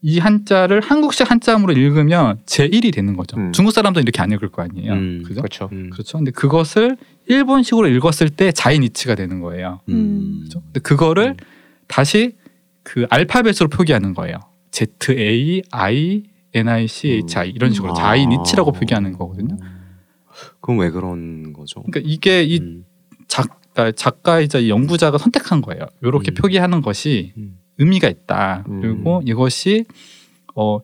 이 0.00 0.18
한자를 0.18 0.80
한국식 0.80 1.28
한자음으로 1.30 1.72
읽으면 1.72 2.38
제1이 2.46 2.92
되는 2.92 3.16
거죠. 3.16 3.36
음. 3.36 3.52
중국 3.52 3.72
사람들은 3.72 4.04
이렇게 4.04 4.22
안 4.22 4.30
읽을 4.30 4.48
거 4.48 4.62
아니에요. 4.62 4.92
음. 4.92 5.22
그죠? 5.26 5.42
그렇죠. 5.42 5.68
음. 5.72 5.90
그렇죠. 5.90 6.18
근데 6.18 6.30
그것을 6.30 6.96
일본식으로 7.26 7.88
읽었을 7.88 8.30
때 8.30 8.52
자이니치가 8.52 9.16
되는 9.16 9.40
거예요. 9.40 9.80
음. 9.88 10.38
그렇죠? 10.40 10.60
근데 10.60 10.80
그거를 10.80 11.24
음. 11.30 11.36
다시 11.88 12.36
그 12.84 13.06
알파벳으로 13.10 13.68
표기하는 13.68 14.14
거예요. 14.14 14.38
Z 14.78 15.12
A 15.12 15.62
I 15.72 16.22
N 16.54 16.68
I 16.68 16.86
C 16.86 17.08
H 17.08 17.38
I 17.38 17.50
이런 17.50 17.72
식으로 17.72 17.92
아. 17.92 17.94
자이니치라고 17.94 18.72
표기하는 18.72 19.12
거거든요. 19.12 19.56
그럼 20.60 20.78
왜 20.78 20.90
그런 20.90 21.52
거죠? 21.52 21.82
그러니까 21.82 22.00
이게 22.04 22.44
이 22.44 22.60
음. 22.60 22.84
작가 23.26 23.90
작가이자 23.92 24.60
이 24.60 24.70
연구자가 24.70 25.18
선택한 25.18 25.62
거예요. 25.62 25.86
이렇게 26.02 26.30
음. 26.30 26.34
표기하는 26.34 26.80
것이 26.80 27.32
음. 27.36 27.58
의미가 27.78 28.08
있다. 28.08 28.64
음. 28.68 28.80
그리고 28.80 29.22
이것이 29.24 29.84
어 30.54 30.80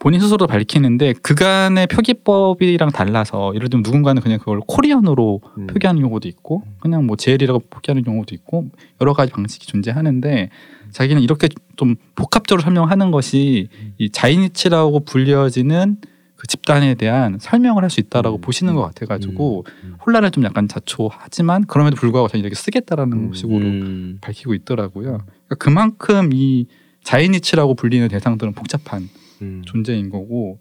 본인 0.00 0.18
스스로 0.18 0.46
밝히는데 0.46 1.12
그간의 1.12 1.86
표기법이랑 1.88 2.90
달라서 2.90 3.52
예를 3.54 3.68
들면 3.68 3.82
누군가는 3.82 4.20
그냥 4.22 4.38
그걸 4.38 4.60
코리안으로 4.66 5.40
음. 5.58 5.66
표기하는 5.66 6.00
경우도 6.02 6.26
있고 6.28 6.62
그냥 6.80 7.06
뭐 7.06 7.16
제일이라고 7.16 7.60
표기하는 7.70 8.02
경우도 8.02 8.34
있고 8.34 8.70
여러 9.00 9.12
가지 9.12 9.30
방식이 9.30 9.66
존재하는데 9.66 10.50
자기는 10.92 11.22
이렇게 11.22 11.48
좀 11.76 11.96
복합적으로 12.14 12.62
설명하는 12.62 13.10
것이 13.10 13.68
이 13.98 14.10
자이니치라고 14.10 15.04
불려지는 15.04 15.96
그 16.36 16.46
집단에 16.46 16.94
대한 16.94 17.38
설명을 17.38 17.82
할 17.82 17.90
수 17.90 18.00
있다라고 18.00 18.38
음. 18.38 18.40
보시는 18.40 18.74
것 18.74 18.82
같아가지고 18.82 19.66
음. 19.84 19.96
혼란을 20.06 20.30
좀 20.30 20.44
약간 20.44 20.68
자초하지만 20.68 21.66
그럼에도 21.66 21.96
불구하고 21.96 22.28
저는 22.28 22.40
이렇게 22.40 22.54
쓰겠다라는 22.54 23.16
음. 23.18 23.32
식으로 23.34 23.58
음. 23.58 24.18
밝히고 24.22 24.54
있더라고요. 24.54 25.04
그러니까 25.18 25.54
그만큼 25.58 26.30
이 26.32 26.66
자이니치라고 27.04 27.74
불리는 27.74 28.08
대상들은 28.08 28.54
복잡한 28.54 29.08
음. 29.42 29.62
존재인 29.66 30.08
거고 30.08 30.58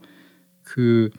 그 0.63 1.09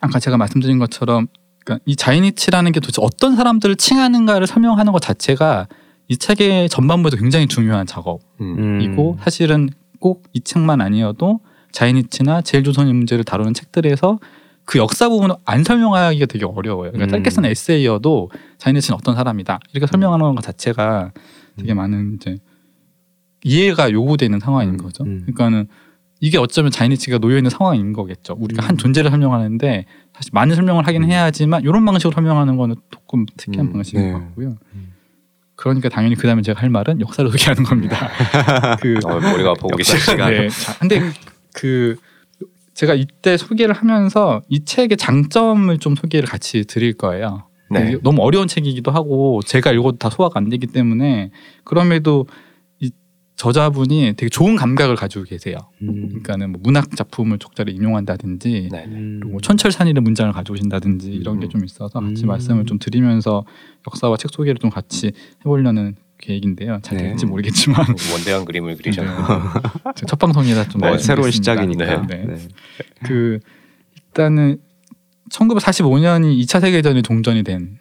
아까 0.00 0.18
제가 0.18 0.36
말씀드린 0.36 0.78
것처럼 0.78 1.26
그러니까 1.64 1.82
이 1.84 1.96
자이니치라는 1.96 2.72
게 2.72 2.80
도대체 2.80 3.02
어떤 3.02 3.36
사람들을 3.36 3.76
칭하는가를 3.76 4.46
설명하는 4.46 4.92
것 4.92 5.02
자체가 5.02 5.68
이 6.08 6.16
책의 6.16 6.68
전반부에도 6.70 7.16
굉장히 7.16 7.46
중요한 7.46 7.86
작업이고 7.86 8.22
음. 8.40 9.16
사실은 9.20 9.68
꼭 10.00 10.28
이 10.32 10.40
책만 10.40 10.80
아니어도 10.80 11.40
자이니치나 11.72 12.42
제일조선인 12.42 12.94
문제를 12.96 13.24
다루는 13.24 13.52
책들에서 13.54 14.18
그 14.64 14.78
역사 14.78 15.08
부분을 15.08 15.34
안 15.44 15.64
설명하기가 15.64 16.26
되게 16.26 16.44
어려워요. 16.44 16.92
그러니까 16.92 17.04
음. 17.04 17.10
짧게 17.18 17.30
쓴 17.30 17.44
에세이여도 17.44 18.30
자이니치는 18.58 18.96
어떤 18.96 19.14
사람이다 19.14 19.60
이렇게 19.72 19.86
설명하는 19.86 20.34
것 20.34 20.42
자체가 20.42 21.12
되게 21.56 21.74
음. 21.74 21.76
많은 21.76 22.14
이제 22.16 22.38
이해가 23.44 23.92
요구되는 23.92 24.40
상황인 24.40 24.70
음. 24.70 24.76
거죠. 24.76 25.04
음. 25.04 25.20
그러니까는 25.22 25.68
이게 26.20 26.36
어쩌면 26.38 26.70
자이니치가 26.70 27.18
놓여 27.18 27.36
있는 27.36 27.50
상황인 27.50 27.92
거겠죠. 27.92 28.36
우리가 28.38 28.64
음. 28.64 28.68
한 28.70 28.76
존재를 28.76 29.10
설명하는데 29.10 29.84
사실 30.14 30.30
많은 30.32 30.54
설명을 30.56 30.86
하긴 30.86 31.04
음. 31.04 31.10
해야 31.10 31.24
하지만 31.24 31.62
이런 31.62 31.84
방식으로 31.84 32.12
설명하는 32.14 32.56
거는 32.56 32.76
조금 32.90 33.24
특이한 33.36 33.68
음. 33.68 33.72
방식인 33.72 34.00
네. 34.02 34.12
것 34.12 34.18
같고요. 34.20 34.56
음. 34.74 34.92
그러니까 35.58 35.88
당연히 35.88 36.14
그 36.14 36.28
다음에 36.28 36.40
제가 36.40 36.60
할 36.60 36.70
말은 36.70 37.00
역사를 37.00 37.28
소개하는 37.28 37.64
겁니다. 37.64 38.08
그 38.80 38.96
어, 39.04 39.18
머리가 39.18 39.50
아프고 39.50 39.76
계실 39.76 39.98
시간. 39.98 40.30
네. 40.30 40.48
자, 40.48 40.78
근데 40.78 41.02
그 41.52 41.96
제가 42.74 42.94
이때 42.94 43.36
소개를 43.36 43.74
하면서 43.74 44.40
이 44.48 44.64
책의 44.64 44.96
장점을 44.96 45.76
좀 45.78 45.96
소개를 45.96 46.28
같이 46.28 46.64
드릴 46.64 46.96
거예요. 46.96 47.48
네. 47.70 47.96
너무 48.04 48.22
어려운 48.22 48.46
책이기도 48.46 48.92
하고 48.92 49.40
제가 49.44 49.72
읽어도 49.72 49.98
다 49.98 50.10
소화가 50.10 50.38
안 50.38 50.48
되기 50.48 50.68
때문에 50.68 51.32
그럼에도 51.64 52.28
이 52.28 52.47
저자분이 53.38 54.14
되게 54.16 54.28
좋은 54.28 54.56
감각을 54.56 54.96
가지고 54.96 55.24
계세요. 55.24 55.56
음. 55.82 56.08
그러니까는 56.08 56.50
뭐 56.50 56.60
문학 56.60 56.94
작품을 56.96 57.38
적절히 57.38 57.72
인용한다든지 57.72 58.68
네. 58.72 58.84
네. 58.84 58.84
음. 58.86 59.20
그리고 59.22 59.40
천철산이의 59.40 59.94
문장을 59.94 60.32
가져오신다든지 60.32 61.12
이런 61.12 61.38
게 61.38 61.46
음. 61.46 61.48
좀 61.48 61.64
있어서 61.64 62.00
같이 62.00 62.24
음. 62.24 62.28
말씀을 62.28 62.66
좀 62.66 62.80
드리면서 62.80 63.44
역사와 63.86 64.16
책 64.16 64.32
소개를 64.32 64.56
좀 64.56 64.70
같이 64.70 65.12
해보려는 65.40 65.94
계획인데요. 66.18 66.80
잘 66.82 66.98
네. 66.98 67.04
될지 67.04 67.26
모르겠지만 67.26 67.78
원대한 68.12 68.44
그림을 68.44 68.76
그리셨네요. 68.76 69.16
제첫 69.94 70.18
방송이라 70.18 70.64
좀 70.64 70.80
네, 70.80 70.98
새로운. 70.98 71.30
시작이니까. 71.30 72.06
네. 72.08 72.24
네. 72.26 72.48
그 73.04 73.38
일단은 73.96 74.58
1945년이 75.30 76.42
2차 76.42 76.60
세계대전이 76.60 77.02
종전이 77.02 77.44
된 77.44 77.78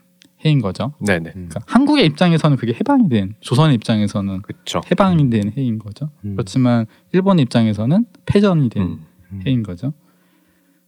해인 0.47 0.61
거죠. 0.61 0.93
네네. 0.99 1.29
음. 1.35 1.49
그러니까 1.49 1.61
한국의 1.67 2.05
입장에서는 2.05 2.57
그게 2.57 2.73
해방이 2.73 3.09
된 3.09 3.35
조선의 3.41 3.75
입장에서는 3.75 4.41
그렇죠. 4.41 4.81
해방이 4.89 5.29
된 5.29 5.51
해인 5.57 5.77
거죠. 5.77 6.09
음. 6.23 6.35
그렇지만 6.35 6.85
일본 7.11 7.39
입장에서는 7.39 8.05
패전이 8.25 8.69
된 8.69 8.83
음. 8.83 9.05
음. 9.33 9.41
해인 9.45 9.63
거죠. 9.63 9.93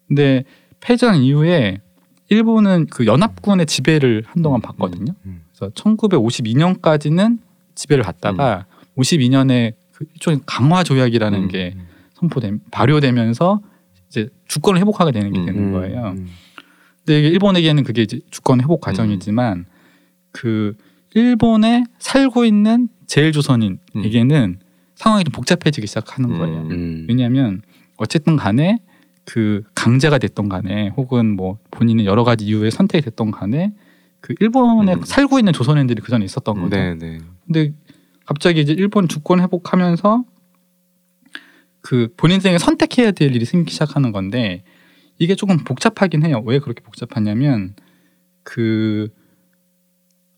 근데 0.07 0.43
패전 0.79 1.17
이후에 1.17 1.81
일본은 2.29 2.87
그 2.89 3.05
연합군의 3.05 3.65
지배를 3.65 4.23
한동안 4.25 4.61
받거든요. 4.61 5.13
음. 5.25 5.41
그래서 5.51 5.71
1952년까지는 5.73 7.39
지배를 7.75 8.03
받다가 8.03 8.65
52년에 8.97 9.73
그 9.91 10.05
일종의 10.13 10.41
강화 10.45 10.83
조약이라는 10.83 11.43
음. 11.43 11.47
게 11.49 11.75
선포된 12.13 12.61
발효되면서 12.71 13.61
이제 14.09 14.29
주권을 14.47 14.79
회복하게 14.79 15.11
되는 15.11 15.33
게 15.33 15.39
음. 15.39 15.45
되는 15.45 15.71
거예요. 15.71 16.15
음. 17.13 17.19
이게 17.19 17.27
일본에게는 17.29 17.83
그게 17.83 18.01
이제 18.03 18.19
주권 18.29 18.61
회복 18.61 18.81
과정이지만 18.81 19.65
그 20.31 20.75
일본에 21.13 21.83
살고 21.99 22.45
있는 22.45 22.87
제일 23.07 23.31
조선인에게는 23.31 24.59
상황이 24.95 25.23
좀 25.23 25.31
복잡해지기 25.31 25.87
시작하는 25.87 26.37
거예요. 26.37 26.61
음. 26.61 26.71
음. 26.71 27.05
왜냐하면 27.09 27.61
어쨌든 27.97 28.35
간에 28.35 28.79
그 29.25 29.63
강제가 29.75 30.17
됐던 30.17 30.49
간에 30.49 30.89
혹은 30.97 31.35
뭐 31.35 31.57
본인의 31.71 32.05
여러 32.05 32.23
가지 32.23 32.45
이유에 32.45 32.69
선택이 32.69 33.05
됐던 33.05 33.31
간에 33.31 33.73
그 34.21 34.33
일본에 34.39 34.93
음. 34.93 35.01
살고 35.03 35.39
있는 35.39 35.53
조선인들이 35.53 36.01
그 36.01 36.09
전에 36.09 36.25
있었던 36.25 36.55
거죠. 36.55 36.75
네, 36.75 36.95
네. 36.95 37.19
근데 37.45 37.73
갑자기 38.25 38.61
이제 38.61 38.73
일본 38.73 39.07
주권 39.07 39.39
회복하면서 39.39 40.23
그 41.81 42.09
본인 42.17 42.39
생에 42.39 42.57
선택해야 42.57 43.11
될 43.11 43.35
일이 43.35 43.45
생기기 43.45 43.71
시작하는 43.71 44.11
건데 44.11 44.63
이게 45.19 45.35
조금 45.35 45.57
복잡하긴 45.59 46.25
해요. 46.25 46.41
왜 46.45 46.59
그렇게 46.59 46.81
복잡하냐면 46.81 47.75
그 48.43 49.09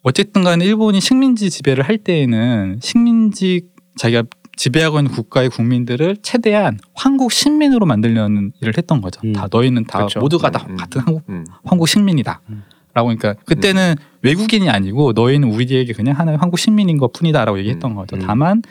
어쨌든 0.04 0.44
간에 0.44 0.66
일본이 0.66 1.00
식민지 1.00 1.50
지배를 1.50 1.88
할 1.88 2.00
때에는 2.00 2.80
식민지 2.82 3.70
자기가 3.96 4.24
지배하고 4.58 5.00
있는 5.00 5.12
국가의 5.12 5.50
국민들을 5.50 6.18
최대한 6.22 6.80
한국 6.96 7.32
식민으로 7.32 7.86
만들려는 7.86 8.52
일을 8.62 8.74
했던 8.78 9.02
거죠. 9.02 9.22
음. 9.24 9.34
다 9.34 9.48
너희는 9.52 9.86
다 9.86 10.00
그렇죠. 10.00 10.20
모두가 10.20 10.50
다 10.50 10.66
음, 10.68 10.72
음. 10.72 10.78
같은 10.78 11.02
한국 11.02 11.24
음. 11.30 11.46
한국 11.64 11.88
식민이다. 11.88 12.42
음. 12.50 12.64
라고 12.94 13.08
그러니까 13.08 13.36
그때는 13.46 13.96
외국인이 14.22 14.70
아니고 14.70 15.14
너희는 15.14 15.50
우리에게 15.50 15.94
그냥 15.94 16.18
하나의 16.18 16.38
한국 16.38 16.58
식민인 16.60 16.98
것 16.98 17.14
뿐이다라고 17.14 17.58
얘기했던 17.60 17.92
음, 17.92 17.96
거죠. 17.96 18.18
음. 18.18 18.22
다만 18.26 18.62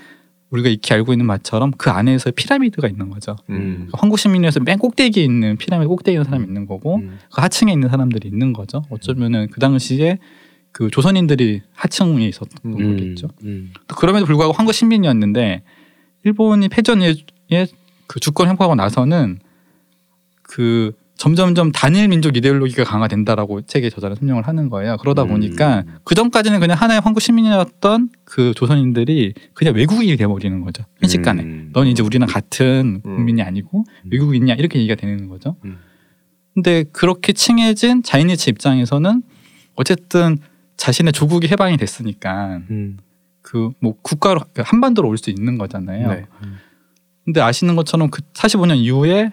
우리가 0.51 0.69
익히 0.69 0.93
알고 0.93 1.13
있는 1.13 1.27
맛처럼 1.27 1.71
그 1.73 1.91
안에서 1.91 2.31
피라미드가 2.33 2.89
있는 2.89 3.09
거죠. 3.09 3.37
음. 3.51 3.89
한국 3.93 4.19
식민에서 4.19 4.61
맨 4.61 4.79
꼭대기에 4.79 5.23
있는 5.23 5.57
피라미드 5.57 5.89
꼭대기에 5.89 6.17
있는 6.17 6.25
사람이 6.25 6.45
있는 6.45 6.67
거고 6.67 6.97
음. 6.97 7.19
그 7.33 7.41
하층에 7.41 7.73
있는 7.73 7.89
사람들이 7.89 8.29
있는 8.29 8.53
거죠. 8.53 8.83
어쩌면은 8.91 9.49
그 9.51 9.61
당시에 9.61 10.19
그 10.73 10.91
조선인들이 10.91 11.63
하층에 11.73 12.27
있었던 12.27 12.59
음. 12.65 12.97
거겠죠. 12.97 13.29
음. 13.45 13.73
또 13.87 13.97
그럼에도 13.97 14.27
불구하고 14.27 14.53
한국 14.53 14.73
식민이었는데 14.73 15.63
일본이 16.25 16.69
패전에 16.69 17.15
그 18.07 18.21
주권 18.21 18.49
회복하고 18.49 18.75
나서는 18.75 19.39
그 20.43 20.93
점점점 21.21 21.71
단일 21.71 22.09
민족 22.09 22.35
이데올로기가 22.35 22.83
강화된다라고 22.85 23.61
책의 23.61 23.91
저자는 23.91 24.17
설명을 24.17 24.49
하는 24.49 24.71
거예요. 24.71 24.97
그러다 24.97 25.25
음. 25.25 25.29
보니까 25.29 25.85
그 26.03 26.15
전까지는 26.15 26.61
그냥 26.61 26.79
하나의 26.79 27.03
한국 27.05 27.21
시민이었던 27.21 28.09
그 28.25 28.55
조선인들이 28.57 29.35
그냥 29.53 29.75
외국인이 29.75 30.17
돼버리는 30.17 30.63
거죠. 30.63 30.83
순식간에. 31.01 31.43
음. 31.43 31.71
넌 31.75 31.89
이제 31.89 32.03
우리랑 32.03 32.27
같은 32.27 33.03
음. 33.05 33.17
국민이 33.17 33.43
아니고 33.43 33.81
음. 33.81 34.11
외국인이냐 34.11 34.55
이렇게 34.55 34.79
얘기가 34.79 34.95
되는 34.95 35.29
거죠. 35.29 35.57
음. 35.67 35.77
근데 36.55 36.85
그렇게 36.91 37.35
칭해진 37.35 38.03
자이니치 38.03 38.49
입장에서는 38.49 39.23
어쨌든 39.75 40.39
자신의 40.79 41.13
조국이 41.13 41.49
해방이 41.49 41.77
됐으니까 41.77 42.63
음. 42.71 42.97
그뭐 43.43 43.97
국가로 44.01 44.41
그 44.55 44.63
한반도로 44.65 45.07
올 45.07 45.19
수 45.19 45.29
있는 45.29 45.59
거잖아요. 45.59 46.09
네. 46.09 46.25
근데 47.27 47.43
아시는 47.43 47.77
것처럼 47.77 48.09
그 48.09 48.23
45년 48.33 48.79
이후에 48.79 49.33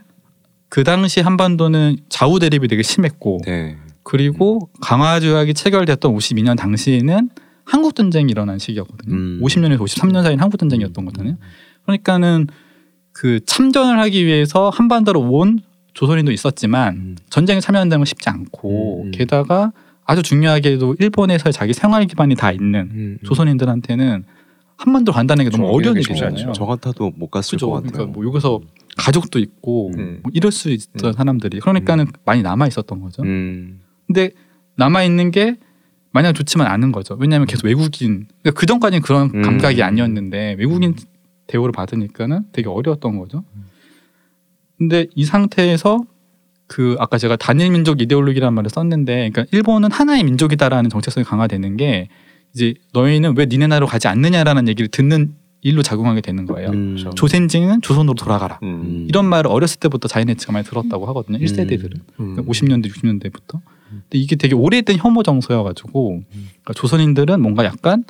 그 0.70 0.84
당시 0.84 1.22
한반도는 1.22 1.98
좌우 2.10 2.40
대립이 2.40 2.68
되게 2.68 2.84
심했고 2.84 3.42
네. 3.46 3.78
그리고 4.04 4.70
강화 4.82 5.20
조약이 5.20 5.54
체결됐던 5.54 6.14
52년 6.14 6.58
당시에는 6.58 7.30
한국 7.66 7.96
전쟁이 7.96 8.32
일어난 8.32 8.58
시기였거든요. 8.60 9.14
음. 9.14 9.40
50년에서 9.44 9.80
53년 9.80 10.24
사이는 10.24 10.40
한국 10.40 10.58
전쟁이었던 10.58 11.04
거잖아요. 11.06 11.36
그러니까는 11.84 12.48
그 13.12 13.40
참전을 13.46 14.00
하기 14.00 14.26
위해서 14.26 14.70
한반도로 14.70 15.20
온 15.20 15.60
조선인도 15.94 16.32
있었지만 16.32 16.96
음. 16.96 17.16
전쟁에 17.30 17.60
참여한다는 17.60 18.02
건 18.02 18.06
쉽지 18.06 18.30
않고 18.30 19.02
음, 19.02 19.08
음. 19.08 19.12
게다가 19.12 19.74
아주 20.06 20.22
중요하게도 20.22 20.96
일본에서 21.00 21.52
자기 21.52 21.74
생활 21.74 22.06
기반이 22.06 22.36
다 22.36 22.52
있는 22.52 22.90
음. 22.94 23.18
조선인들한테는 23.26 24.24
한반도 24.78 25.12
간다는 25.12 25.44
게 25.44 25.50
너무 25.50 25.64
좀 25.64 25.74
어려운 25.74 25.98
일이잖아요. 25.98 26.54
저 26.54 26.66
같아도 26.66 27.12
못 27.16 27.32
갔을 27.32 27.56
그죠. 27.56 27.68
것 27.68 27.74
같아요. 27.74 27.92
그러니까 27.92 28.14
뭐 28.14 28.26
여기서 28.26 28.62
가족도 28.96 29.40
있고 29.40 29.92
음. 29.98 30.20
뭐 30.24 30.32
이럴 30.34 30.52
수 30.52 30.70
있던 30.70 31.12
음. 31.12 31.14
사람들이 31.14 31.60
그러니까는 31.60 32.08
많이 32.26 32.42
남아 32.42 32.68
있었던 32.68 33.02
거죠. 33.02 33.24
음. 33.24 33.82
근데 34.06 34.32
남아 34.76 35.04
있는 35.04 35.32
게 35.32 35.58
마냥 36.12 36.34
좋지만 36.34 36.68
않은 36.68 36.92
거죠. 36.92 37.16
왜냐하면 37.20 37.48
계속 37.48 37.66
외국인 37.66 38.28
그러니까 38.42 38.60
그 38.60 38.66
전까지는 38.66 39.02
그런 39.02 39.32
음. 39.34 39.42
감각이 39.42 39.82
아니었는데 39.82 40.56
외국인 40.58 40.96
대우를 41.48 41.72
받으니까는 41.72 42.46
되게 42.52 42.70
어려웠던 42.70 43.18
거죠. 43.18 43.44
근데 44.78 45.08
이 45.16 45.26
상태에서 45.26 46.02
그 46.68 46.96
아까 47.00 47.18
제가 47.18 47.36
단일 47.38 47.72
민족 47.72 48.02
이데올로기라는 48.02 48.54
말을 48.54 48.70
썼는데, 48.70 49.30
그러니까 49.30 49.46
일본은 49.52 49.90
하나의 49.90 50.24
민족이다라는 50.24 50.90
정체성이 50.90 51.24
강화되는 51.24 51.78
게 51.78 52.10
이제 52.58 52.74
너희는 52.94 53.38
왜 53.38 53.46
니네 53.46 53.68
나라로 53.68 53.86
가지 53.86 54.08
않느냐라는 54.08 54.68
얘기를 54.68 54.88
듣는 54.88 55.36
일로 55.62 55.84
작용하게 55.84 56.22
되는 56.22 56.48
거예요. 56.48 56.70
음. 56.70 56.96
그렇죠. 56.98 57.12
조센징은 57.12 57.82
조선으로 57.82 58.16
돌아가라. 58.16 58.60
음. 58.64 59.06
이런 59.08 59.26
말을 59.26 59.52
어렸을 59.52 59.80
때부터 59.80 60.08
자이네츠가 60.08 60.54
많이 60.54 60.66
들었다고 60.66 61.06
하거든요. 61.08 61.38
1세대들은. 61.38 61.94
음. 61.94 62.36
그러니까 62.36 62.42
50년대, 62.44 62.88
60년대부터. 62.88 63.60
근데 63.90 64.18
이게 64.18 64.36
되게 64.36 64.56
오래된 64.56 64.98
혐오 64.98 65.24
정서여가지고 65.24 66.24
그러니까 66.30 66.74
조선인들은 66.74 67.42
뭔가 67.42 67.64
약간 67.64 68.04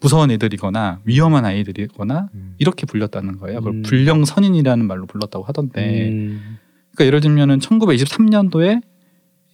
무서운 0.00 0.32
애들이거나 0.32 1.00
위험한 1.04 1.44
아이들이거나 1.44 2.28
음. 2.34 2.54
이렇게 2.58 2.86
불렸다는 2.86 3.38
거예요. 3.38 3.60
그걸 3.60 3.74
음. 3.74 3.82
불령선인이라는 3.82 4.84
말로 4.84 5.06
불렀다고 5.06 5.44
하던데. 5.44 6.08
음. 6.08 6.58
그러니까 6.94 7.06
예를 7.06 7.20
들면은 7.20 7.60
1923년도에 7.60 8.82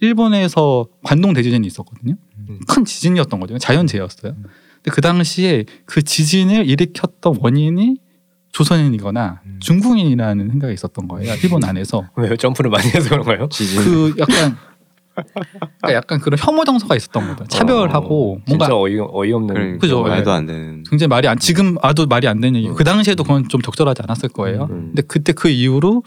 일본에서 0.00 0.86
관동 1.02 1.32
대지진이 1.32 1.66
있었거든요. 1.66 2.14
음. 2.48 2.60
큰 2.68 2.84
지진이었던 2.84 3.40
거죠. 3.40 3.58
자연재해였어요. 3.58 4.34
근데 4.34 4.90
그 4.90 5.00
당시에 5.00 5.64
그 5.86 6.02
지진을 6.02 6.68
일으켰던 6.68 7.38
원인이 7.40 7.96
조선인이거나 8.52 9.40
음. 9.44 9.58
중국인이라는 9.60 10.48
생각이 10.50 10.74
있었던 10.74 11.08
거예요. 11.08 11.34
일본 11.42 11.64
안에서. 11.64 12.08
왜요? 12.16 12.36
점프를 12.36 12.70
많이 12.70 12.88
해서 12.88 13.10
그런가요? 13.10 13.48
지진. 13.50 13.82
그 13.82 14.14
약간 14.18 14.56
그러니까 15.14 15.94
약간 15.94 16.20
그런 16.20 16.38
혐오 16.38 16.64
정서가 16.64 16.94
있었던 16.96 17.28
거죠. 17.28 17.44
차별하고 17.48 18.34
어, 18.34 18.38
뭔가 18.46 18.66
진짜 18.66 18.76
어이 18.76 18.98
어이없는 19.00 19.54
그러니까 19.54 19.78
그죠. 19.78 20.02
말도 20.02 20.30
네. 20.30 20.36
안 20.36 20.46
되는. 20.46 20.84
굉장히 20.88 21.08
말이 21.08 21.26
안 21.28 21.38
지금 21.38 21.76
아도 21.82 22.06
말이 22.06 22.28
안 22.28 22.40
되는 22.40 22.56
얘기. 22.58 22.68
음. 22.68 22.74
그 22.74 22.84
당시에도 22.84 23.24
그건 23.24 23.48
좀 23.48 23.60
적절하지 23.60 24.02
않았을 24.02 24.28
거예요. 24.28 24.68
음. 24.70 24.92
근데 24.94 25.02
그때 25.02 25.32
그 25.32 25.48
이후로 25.48 26.02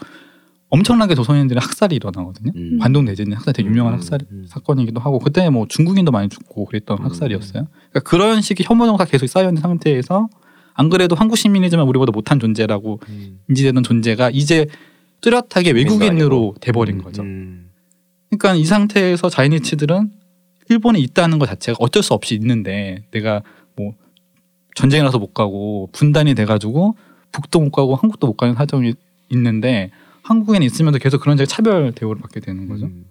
엄청나게 0.72 1.14
조선인들의 1.14 1.60
학살이 1.60 1.94
일어나거든요. 1.96 2.50
음. 2.56 2.78
관동 2.80 3.04
대지진 3.04 3.34
학살 3.34 3.52
되게 3.52 3.68
유명한 3.68 3.92
음, 3.92 3.98
학살 3.98 4.20
음. 4.30 4.46
사건이기도 4.48 5.00
하고 5.00 5.18
그때 5.18 5.50
뭐 5.50 5.66
중국인도 5.68 6.12
많이 6.12 6.30
죽고 6.30 6.64
그랬던 6.64 6.98
음. 6.98 7.04
학살이었어요. 7.04 7.66
그러니까 7.90 8.00
그런 8.00 8.40
식의 8.40 8.64
혐오 8.66 8.86
정서가 8.86 9.04
계속 9.04 9.26
쌓여 9.26 9.48
있는 9.48 9.60
상태에서 9.60 10.30
안 10.72 10.88
그래도 10.88 11.14
한국 11.14 11.36
시민이지만 11.36 11.86
우리보다 11.86 12.10
못한 12.10 12.40
존재라고 12.40 13.00
음. 13.06 13.40
인지되던 13.50 13.82
존재가 13.82 14.30
이제 14.30 14.66
뚜렷하게 15.20 15.72
외국인으로. 15.72 16.54
돼버린 16.62 17.02
거죠. 17.02 17.20
음. 17.20 17.68
그러니까 18.30 18.54
이 18.54 18.64
상태에서 18.64 19.28
자이니치들은 19.28 20.10
일본에 20.70 21.00
있다는 21.00 21.38
것 21.38 21.44
자체가 21.46 21.76
어쩔 21.80 22.02
수 22.02 22.14
없이 22.14 22.34
있는데 22.34 23.04
내가 23.10 23.42
뭐 23.76 23.92
전쟁이라서 24.74 25.18
못 25.18 25.34
가고 25.34 25.90
분단이 25.92 26.34
돼가지고 26.34 26.96
북도 27.30 27.60
못 27.60 27.70
가고 27.72 27.94
한국도 27.94 28.26
못 28.26 28.38
가는 28.38 28.54
사정이 28.54 28.94
있는데 29.28 29.90
한국에는 30.22 30.64
있으면서 30.66 30.98
계속 30.98 31.20
그런 31.20 31.36
식의 31.36 31.46
차별 31.46 31.92
대우를 31.92 32.20
받게 32.20 32.40
되는 32.40 32.68
거죠. 32.68 32.86
음. 32.86 33.06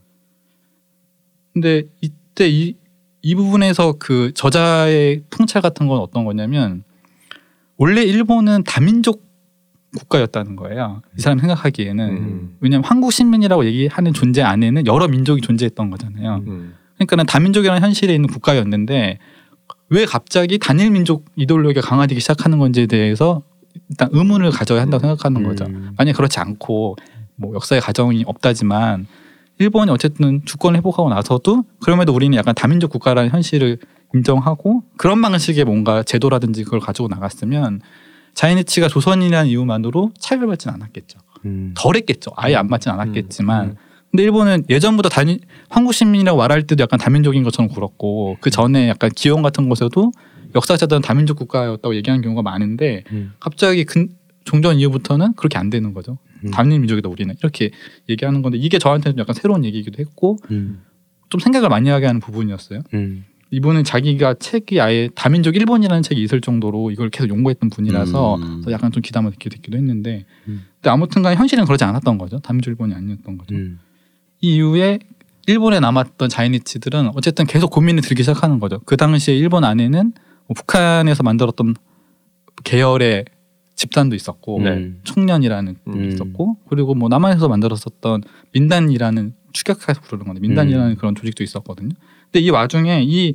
근데 1.53 1.83
이때 2.01 2.49
이, 2.49 2.75
이 3.21 3.35
부분에서 3.35 3.95
그 3.99 4.31
저자의 4.33 5.23
통찰 5.29 5.61
같은 5.61 5.87
건 5.87 5.99
어떤 5.99 6.25
거냐면 6.25 6.83
원래 7.77 8.03
일본은 8.03 8.63
다민족 8.63 9.29
국가였다는 9.97 10.55
거예요. 10.55 11.01
이 11.17 11.21
사람 11.21 11.39
생각하기에는 11.39 12.09
음. 12.09 12.57
왜냐하면 12.61 12.85
한국 12.85 13.11
시민이라고 13.11 13.65
얘기하는 13.65 14.13
존재 14.13 14.41
안에는 14.41 14.87
여러 14.87 15.07
민족이 15.07 15.41
존재했던 15.41 15.89
거잖아요. 15.89 16.43
음. 16.47 16.75
그러니까는 16.95 17.25
다민족이라는 17.25 17.81
현실에 17.81 18.13
있는 18.13 18.29
국가였는데 18.29 19.17
왜 19.89 20.05
갑자기 20.05 20.57
단일 20.59 20.91
민족 20.91 21.25
이데올로기가 21.35 21.81
강화되기 21.81 22.21
시작하는 22.21 22.59
건지에 22.59 22.85
대해서 22.85 23.43
일단 23.91 24.09
의문을 24.11 24.51
가져야 24.51 24.81
한다고 24.81 25.01
생각하는 25.01 25.43
거죠. 25.43 25.65
음. 25.65 25.91
만약 25.97 26.13
그렇지 26.13 26.39
않고 26.39 26.95
뭐 27.35 27.53
역사의 27.53 27.81
가정이 27.81 28.23
없다지만 28.25 29.05
일본이 29.59 29.91
어쨌든 29.91 30.41
주권을 30.45 30.77
회복하고 30.77 31.09
나서도 31.09 31.65
그럼에도 31.83 32.13
우리는 32.13 32.35
약간 32.37 32.55
다민족 32.55 32.89
국가라는 32.89 33.29
현실을 33.29 33.77
인정하고 34.13 34.83
그런 34.97 35.21
방식의 35.21 35.65
뭔가 35.65 36.03
제도라든지 36.03 36.63
그걸 36.63 36.79
가지고 36.79 37.09
나갔으면 37.09 37.81
자이니치가 38.33 38.87
조선이라는 38.87 39.49
이유만으로 39.49 40.11
차별받지는 40.17 40.75
않았겠죠. 40.75 41.19
음. 41.45 41.73
덜했겠죠. 41.77 42.31
아예 42.37 42.55
안 42.55 42.67
맞진 42.67 42.91
않았겠지만 42.93 43.65
음. 43.65 43.75
근데 44.09 44.23
일본은 44.23 44.65
예전부터 44.69 45.09
단일 45.09 45.39
한국 45.69 45.93
시민이라고 45.93 46.37
말할 46.37 46.63
때도 46.63 46.81
약간 46.81 46.97
다민족인 46.97 47.43
것처럼 47.43 47.69
굴었고 47.69 48.37
그 48.39 48.49
전에 48.49 48.89
약간 48.89 49.09
기원 49.15 49.41
같은 49.41 49.69
곳에도 49.69 50.11
역사자들은 50.55 51.01
다민족 51.01 51.37
국가였다고 51.37 51.95
얘기하는 51.95 52.21
경우가 52.21 52.41
많은데 52.41 53.03
음. 53.11 53.33
갑자기 53.39 53.83
근, 53.85 54.09
종전 54.45 54.77
이후부터는 54.79 55.33
그렇게 55.33 55.57
안 55.57 55.69
되는 55.69 55.93
거죠. 55.93 56.17
음. 56.43 56.51
단일 56.51 56.79
민족이다 56.79 57.09
우리는 57.09 57.33
이렇게 57.39 57.71
얘기하는 58.09 58.41
건데 58.41 58.57
이게 58.57 58.79
저한테는 58.79 59.17
약간 59.19 59.33
새로운 59.33 59.63
얘기이기도 59.65 59.99
했고 59.99 60.37
음. 60.51 60.81
좀 61.29 61.39
생각을 61.39 61.69
많이 61.69 61.89
하게 61.89 62.07
하는 62.07 62.19
부분이었어요. 62.19 62.81
음. 62.93 63.25
이분은 63.51 63.83
자기가 63.83 64.35
책이 64.35 64.79
아예 64.79 65.09
다민족 65.13 65.57
일본이라는 65.57 66.03
책이 66.03 66.21
있을 66.23 66.39
정도로 66.39 66.89
이걸 66.91 67.09
계속 67.09 67.29
연구했던 67.29 67.69
분이라서 67.69 68.35
음. 68.35 68.63
약간 68.71 68.91
좀 68.93 69.01
기담을 69.01 69.31
느끼기도 69.31 69.57
했기도 69.57 69.77
했는데 69.77 70.25
음. 70.47 70.63
근데 70.75 70.89
아무튼간에 70.89 71.35
현실은 71.35 71.65
그러지 71.65 71.83
않았던 71.83 72.17
거죠. 72.17 72.39
다민족 72.39 72.71
일본이 72.71 72.93
아니었던 72.93 73.37
거죠. 73.37 73.55
음. 73.55 73.79
이 74.39 74.55
이후에 74.55 74.99
일본에 75.47 75.79
남았던 75.81 76.29
자이니치들은 76.29 77.11
어쨌든 77.15 77.45
계속 77.45 77.71
고민이 77.71 78.01
들기 78.01 78.23
시작하는 78.23 78.59
거죠. 78.59 78.79
그 78.85 78.95
당시에 78.95 79.35
일본 79.35 79.65
안에는 79.65 80.03
뭐 80.03 80.30
북한에서 80.55 81.23
만들었던 81.23 81.75
계열의 82.63 83.25
집단도 83.75 84.15
있었고 84.15 84.61
네. 84.61 84.91
청년이라는 85.03 85.75
음. 85.87 85.93
게 85.93 86.07
있었고 86.07 86.57
그리고 86.69 86.93
뭐 86.93 87.09
남한에서 87.09 87.47
만들었었던 87.47 88.21
민단이라는 88.53 89.33
추격해서 89.53 90.01
부르는 90.01 90.25
건데 90.25 90.39
민단이라는 90.41 90.91
음. 90.91 90.95
그런 90.95 91.15
조직도 91.15 91.43
있었거든요. 91.43 91.89
근데 92.31 92.39
이 92.39 92.49
와중에 92.49 93.01
이 93.03 93.33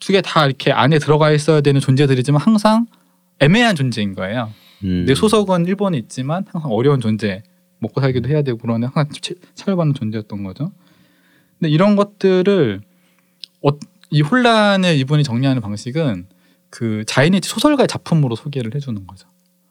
두 0.00 0.12
개 0.12 0.20
다 0.20 0.44
이렇게 0.44 0.70
안에 0.72 0.98
들어가 0.98 1.30
있어야 1.30 1.60
되는 1.62 1.80
존재들이지만 1.80 2.40
항상 2.40 2.86
애매한 3.38 3.74
존재인 3.76 4.14
거예요. 4.14 4.50
음. 4.82 5.04
내 5.06 5.14
소속은 5.14 5.66
일본에 5.66 5.96
있지만 5.98 6.44
항상 6.50 6.72
어려운 6.72 7.00
존재 7.00 7.42
먹고 7.78 8.00
살기도 8.02 8.28
해야 8.28 8.42
되고 8.42 8.58
그러는 8.58 8.88
항상 8.88 9.08
차- 9.22 9.34
차별받는 9.54 9.94
존재였던 9.94 10.42
거죠. 10.42 10.72
근데 11.58 11.70
이런 11.70 11.96
것들을 11.96 12.82
어, 13.62 13.68
이 14.10 14.20
혼란을 14.20 14.96
이분이 14.98 15.24
정리하는 15.24 15.62
방식은 15.62 16.26
그 16.70 17.04
자이니치 17.06 17.48
소설가의 17.48 17.88
작품으로 17.88 18.36
소개를 18.36 18.74
해주는 18.74 19.06
거죠. 19.06 19.28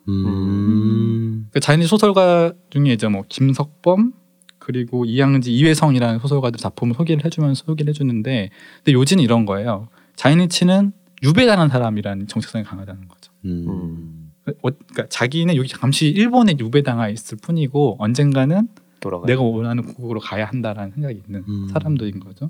음. 0.10 1.48
그 1.52 1.60
자이니치 1.60 1.88
소설가 1.88 2.54
중에 2.70 2.94
이제 2.94 3.08
뭐 3.08 3.24
김석범 3.28 4.14
그리고 4.60 5.06
이양지 5.06 5.54
이회성이라는 5.54 6.20
소설가들 6.20 6.58
작품을 6.58 6.96
소개를 6.96 7.26
해주면서 7.26 7.66
소개를 7.66 7.90
해주는데 7.90 8.50
근데 8.78 8.94
요지는 8.94 9.24
이런 9.24 9.46
거예요. 9.46 9.90
자이니치는 10.16 10.94
유배당한 11.24 11.70
사람이라는 11.70 12.28
정체성이 12.28 12.64
강하다는 12.64 13.08
거죠. 13.08 13.32
음. 13.46 14.32
어, 14.46 14.52
그러니까 14.62 15.08
자기는 15.10 15.56
여기 15.56 15.68
잠시 15.70 16.08
일본에 16.08 16.56
유배당하 16.60 17.10
있을 17.10 17.38
뿐이고 17.42 17.98
언젠가는 18.00 18.68
돌아가. 19.00 19.26
내가 19.26 19.42
원하는 19.42 19.84
고국으로 19.84 20.20
가야 20.20 20.46
한다라는 20.46 20.92
생각이 20.92 21.22
있는 21.26 21.44
음. 21.48 21.68
사람들인 21.72 22.20
거죠. 22.20 22.50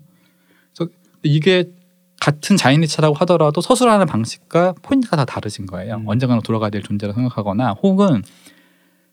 이게 1.23 1.65
같은 2.19 2.55
자이니차라고 2.55 3.15
하더라도 3.15 3.59
서술하는 3.61 4.05
방식과 4.05 4.73
포인트가 4.81 5.17
다 5.17 5.25
다르신 5.25 5.65
거예요. 5.65 5.95
음. 5.95 6.07
언젠가는 6.07 6.41
돌아가야 6.41 6.69
될 6.69 6.81
존재라 6.83 7.13
생각하거나 7.13 7.71
혹은 7.81 8.21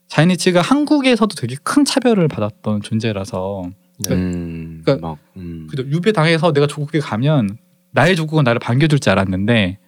자이니치가 0.09 0.61
한국에서도 0.61 1.35
되게 1.37 1.57
큰 1.63 1.85
차별을 1.85 2.29
받았던 2.29 2.83
존재라서 2.83 3.65
음, 4.11 4.83
그러니까 4.85 5.07
막 5.09 5.19
음. 5.37 5.69
유배 5.87 6.13
당해서 6.13 6.53
내가 6.53 6.67
조국에 6.67 7.01
가면 7.01 7.59
나의 7.93 8.17
조국은 8.17 8.45
나를 8.45 8.59
반겨줄 8.59 8.99
줄 9.01 9.11
알았는데 9.13 9.79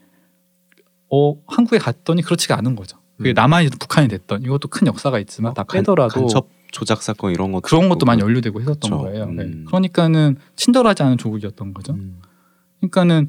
어 1.10 1.34
한국에 1.46 1.78
갔더니 1.78 2.22
그렇지가 2.22 2.56
않은 2.58 2.74
거죠. 2.76 2.98
그게 3.16 3.30
음. 3.30 3.34
남한이 3.34 3.68
북한이 3.70 4.08
됐던 4.08 4.42
이것도 4.42 4.68
큰 4.68 4.86
역사가 4.86 5.18
있지만 5.20 5.54
다 5.54 5.62
간- 5.62 5.80
빼더라도 5.80 6.20
간첩 6.20 6.48
조작 6.72 7.02
사건 7.02 7.30
이런 7.30 7.52
것도 7.52 7.60
그런 7.60 7.88
것도. 7.88 8.06
많이 8.06 8.20
연루되고 8.20 8.60
했었던 8.60 8.90
그렇죠. 8.90 9.04
거예요. 9.04 9.26
네. 9.26 9.44
음. 9.44 9.64
그러니까는 9.66 10.36
친절하지 10.56 11.02
않은 11.04 11.18
조국이었던 11.18 11.72
거죠. 11.74 11.92
음. 11.92 12.20
그러니까는 12.80 13.28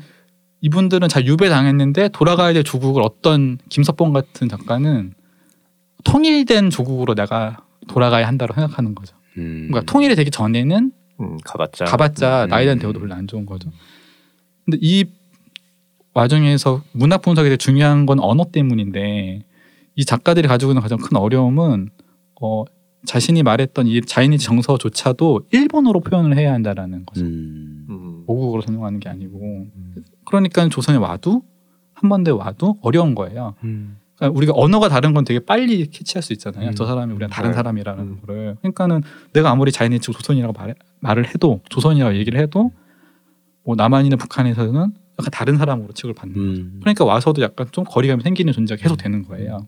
이분들은 0.61 1.09
잘 1.09 1.27
유배 1.27 1.49
당했는데 1.49 2.09
돌아가야 2.09 2.53
될 2.53 2.63
조국을 2.63 3.03
어떤 3.03 3.59
김석봉 3.69 4.13
같은 4.13 4.49
작가는 4.49 5.13
통일된 6.05 6.69
조국으로 6.69 7.15
내가 7.15 7.57
돌아가야 7.87 8.27
한다고 8.27 8.53
생각하는 8.53 8.95
거죠. 8.95 9.15
음. 9.37 9.67
그러니까 9.69 9.91
통일이 9.91 10.15
되기 10.15 10.31
전에는 10.31 10.91
음, 11.19 11.37
가봤자. 11.43 11.85
가봤자 11.85 12.45
음. 12.45 12.49
나에 12.49 12.63
대한 12.63 12.79
대우도 12.79 12.99
별로 12.99 13.13
안 13.13 13.27
좋은 13.27 13.45
거죠. 13.45 13.69
근데 14.65 14.77
이 14.81 15.05
와중에서 16.13 16.81
문학 16.93 17.21
분석에 17.21 17.49
대해 17.49 17.57
중요한 17.57 18.05
건 18.05 18.19
언어 18.19 18.45
때문인데 18.51 19.43
이 19.95 20.05
작가들이 20.05 20.47
가지고 20.47 20.71
있는 20.71 20.81
가장 20.81 20.97
큰 20.97 21.17
어려움은 21.17 21.89
어, 22.41 22.63
자신이 23.05 23.43
말했던 23.43 23.87
이 23.87 24.01
자이니즈 24.01 24.45
정서조차도 24.45 25.47
일본어로 25.51 25.99
표현을 26.01 26.37
해야 26.37 26.53
한다라는 26.53 27.05
거죠. 27.05 27.25
음. 27.25 27.85
음. 27.89 28.23
모국어로 28.25 28.61
설명하는 28.61 28.99
게 28.99 29.09
아니고 29.09 29.67
그러니까 30.25 30.67
조선에 30.69 30.97
와도 30.97 31.43
한 31.93 32.09
번에 32.09 32.31
와도 32.31 32.77
어려운 32.81 33.15
거예요. 33.15 33.55
음. 33.63 33.97
그러니까 34.15 34.37
우리가 34.37 34.53
언어가 34.55 34.89
다른 34.89 35.13
건 35.13 35.25
되게 35.25 35.39
빨리 35.39 35.87
캐치할 35.87 36.21
수 36.21 36.33
있잖아요. 36.33 36.69
음. 36.69 36.75
저 36.75 36.85
사람이 36.85 37.13
우리랑 37.13 37.29
다른 37.29 37.51
네. 37.51 37.55
사람이라는 37.55 38.03
음. 38.03 38.17
거를. 38.21 38.55
그러니까는 38.61 39.01
내가 39.33 39.51
아무리 39.51 39.71
자이니즈 39.71 40.11
조선이라고 40.11 40.53
말, 40.53 40.75
말을 40.99 41.27
해도 41.27 41.61
조선이라고 41.69 42.15
얘기를 42.15 42.39
해도 42.39 42.71
뭐 43.65 43.75
남한이나 43.75 44.15
북한에서는 44.15 44.73
약간 45.19 45.31
다른 45.31 45.57
사람으로 45.57 45.93
취급을 45.93 46.13
받는. 46.15 46.37
음. 46.37 46.77
그러니까 46.79 47.05
와서도 47.05 47.41
약간 47.41 47.67
좀 47.71 47.83
거리감이 47.83 48.23
생기는 48.23 48.51
존재가 48.53 48.81
계속 48.81 48.95
되는 48.95 49.23
거예요. 49.23 49.67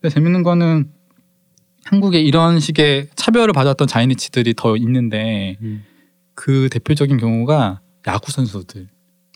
근데 0.00 0.14
재밌는 0.14 0.42
거는 0.42 0.90
한국에 1.88 2.20
이런 2.20 2.60
식의 2.60 3.08
차별을 3.14 3.54
받았던 3.54 3.88
자이니치들이 3.88 4.54
더 4.54 4.76
있는데 4.76 5.56
음. 5.62 5.84
그 6.34 6.68
대표적인 6.70 7.16
경우가 7.16 7.80
야구 8.06 8.30
선수들이었어요. 8.30 8.88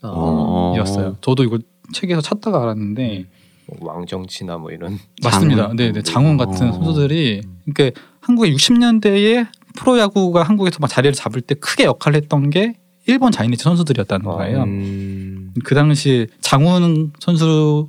어. 0.03 1.17
저도 1.23 1.45
이걸 1.45 1.61
책에서 1.95 2.21
찾다가 2.21 2.63
알았는데 2.63 3.25
뭐 3.67 3.95
왕정치나 3.95 4.59
뭐 4.59 4.71
이런. 4.71 4.99
맞습니다. 5.25 5.63
장훈? 5.63 5.77
네, 5.77 5.93
네, 5.93 6.03
장훈 6.03 6.37
같은 6.37 6.69
어. 6.69 6.73
선수들이 6.73 7.41
그러니까 7.65 8.01
한국의 8.21 8.55
60년대에 8.55 9.47
프로야구가 9.77 10.43
한국에서 10.43 10.77
막 10.81 10.89
자리를 10.89 11.15
잡을 11.15 11.41
때 11.41 11.55
크게 11.55 11.85
역할을 11.85 12.21
했던 12.21 12.51
게 12.51 12.75
일본 13.07 13.33
자이니치 13.33 13.65
선수들이었다는 13.65 14.27
어. 14.27 14.37
거예요. 14.37 14.65
음. 14.65 15.55
그 15.65 15.75
당시 15.75 16.27
장훈 16.43 17.13
선수를 17.19 17.87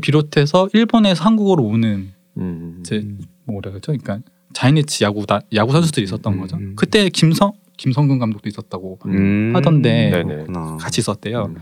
비롯해서 0.00 0.68
일본에서 0.72 1.24
한국으로 1.24 1.64
오는 1.64 2.12
음. 2.38 2.76
이제 2.80 3.04
뭐라 3.50 3.70
그러죠? 3.70 3.92
그러니까 3.92 4.20
자이니치 4.52 5.04
야구 5.04 5.24
야구 5.54 5.72
선수들이 5.72 6.04
있었던 6.04 6.34
음, 6.34 6.40
거죠. 6.40 6.56
음. 6.56 6.74
그때 6.76 7.08
김성 7.08 7.52
김성근 7.76 8.18
감독도 8.18 8.48
있었다고 8.48 8.98
음. 9.06 9.52
하던데 9.54 10.10
네네. 10.10 10.46
같이 10.78 11.00
있었대요. 11.00 11.46
음. 11.46 11.56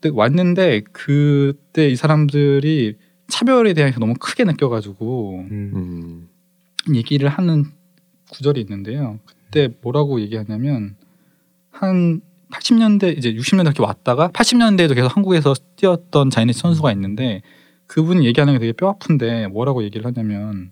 근데 0.00 0.14
왔는데 0.14 0.82
그때 0.92 1.88
이 1.88 1.96
사람들이 1.96 2.96
차별에 3.28 3.72
대한 3.72 3.92
게 3.92 3.98
너무 3.98 4.14
크게 4.14 4.44
느껴가지고 4.44 5.46
음. 5.50 5.72
음. 5.74 6.28
얘기를 6.94 7.28
하는 7.28 7.64
구절이 8.30 8.60
있는데요. 8.60 9.18
그때 9.24 9.68
뭐라고 9.82 10.20
얘기하냐면 10.20 10.96
한 11.70 12.20
80년대 12.52 13.16
이제 13.16 13.32
60년대 13.32 13.66
이렇게 13.66 13.82
왔다가 13.82 14.28
80년대에도 14.28 14.94
계속 14.94 15.14
한국에서 15.16 15.54
뛰었던 15.76 16.30
자이니스 16.30 16.60
선수가 16.60 16.92
있는데 16.92 17.42
그분이 17.86 18.26
얘기하는 18.26 18.54
게 18.54 18.58
되게 18.58 18.72
뼈 18.72 18.88
아픈데 18.88 19.48
뭐라고 19.48 19.82
얘기를 19.82 20.04
하냐면 20.06 20.70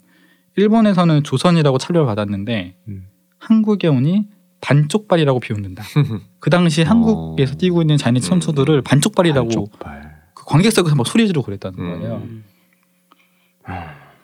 일본에서는 0.57 1.23
조선이라고 1.25 1.79
차별을 1.79 2.07
받았는데 2.07 2.77
음. 2.89 3.07
한국에 3.39 3.89
오니 3.89 4.29
반쪽발이라고 4.61 5.41
비웃는다. 5.41 5.85
그 6.41 6.51
당시 6.51 6.83
어. 6.83 6.87
한국에서 6.87 7.55
뛰고 7.57 7.83
있는 7.83 7.97
자이니스 7.97 8.29
음. 8.29 8.41
선수들을 8.41 8.83
반쪽발이라고 8.83 9.49
반쪽발. 9.49 10.23
그 10.35 10.45
관객석에서 10.47 10.97
막 10.97 11.07
소리 11.07 11.27
지르고 11.27 11.45
그랬다는 11.45 11.79
음. 11.79 12.01
거예요. 12.01 12.23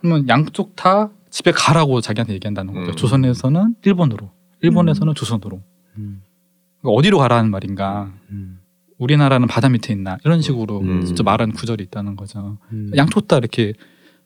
그러면 0.01 0.29
양쪽 0.29 0.77
다 0.77 1.11
집에 1.31 1.53
가라고 1.53 2.01
자기한테 2.01 2.35
얘기한다는 2.35 2.75
거죠. 2.75 2.90
음. 2.90 2.97
조선에서는 2.97 3.77
일본으로, 3.85 4.31
일본에서는 4.62 5.14
조선으로. 5.14 5.62
음. 5.99 6.23
그러니까 6.81 6.99
어디로 6.99 7.19
가라는 7.19 7.51
말인가? 7.51 8.12
음. 8.31 8.61
우리나라는 8.99 9.47
바다 9.47 9.69
밑에 9.69 9.93
있나? 9.93 10.19
이런 10.25 10.43
식으로 10.43 10.81
음. 10.81 11.05
진짜 11.05 11.23
말하는 11.23 11.55
구절이 11.55 11.85
있다는 11.85 12.16
거죠. 12.16 12.59
음. 12.73 12.90
양쪽 12.97 13.29
다 13.29 13.38
이렇게 13.38 13.73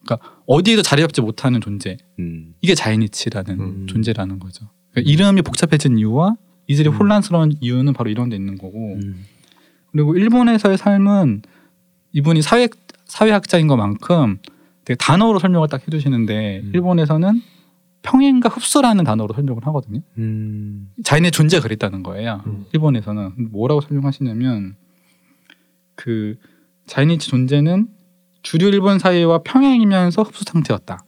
그러니까 0.04 0.18
어디에도 0.46 0.82
자리 0.82 1.02
잡지 1.02 1.20
못하는 1.20 1.60
존재. 1.60 1.96
음. 2.18 2.54
이게 2.60 2.74
자이니치라는 2.74 3.60
음. 3.60 3.86
존재라는 3.86 4.38
거죠. 4.38 4.66
그러니까 4.90 5.10
이름이 5.10 5.42
복잡해진 5.42 5.98
이유와 5.98 6.36
이들이 6.66 6.88
음. 6.88 6.94
혼란스러운 6.94 7.52
이유는 7.60 7.92
바로 7.92 8.10
이런 8.10 8.28
데 8.28 8.36
있는 8.36 8.56
거고. 8.56 8.94
음. 8.94 9.24
그리고 9.92 10.16
일본에서의 10.16 10.78
삶은 10.78 11.42
이분이 12.12 12.42
사회 12.42 12.68
사회학자인 13.06 13.66
것만큼 13.66 14.38
되게 14.84 14.96
단어로 14.96 15.38
설명을 15.38 15.68
딱 15.68 15.86
해주시는데 15.86 16.62
음. 16.64 16.70
일본에서는 16.74 17.40
평행과 18.02 18.50
흡수라는 18.50 19.04
단어로 19.04 19.34
설명을 19.34 19.66
하거든요. 19.66 20.00
음. 20.18 20.90
자인의 21.04 21.30
존재가 21.30 21.62
그랬다는 21.62 22.02
거예요. 22.02 22.42
음. 22.46 22.66
일본에서는 22.72 23.50
뭐라고 23.50 23.80
설명하시냐면 23.80 24.76
그 25.94 26.36
자이니치 26.86 27.30
존재는 27.30 27.88
주류 28.44 28.68
일본 28.68 29.00
사회와 29.00 29.40
평행이면서 29.42 30.22
흡수 30.22 30.44
상태였다. 30.46 31.04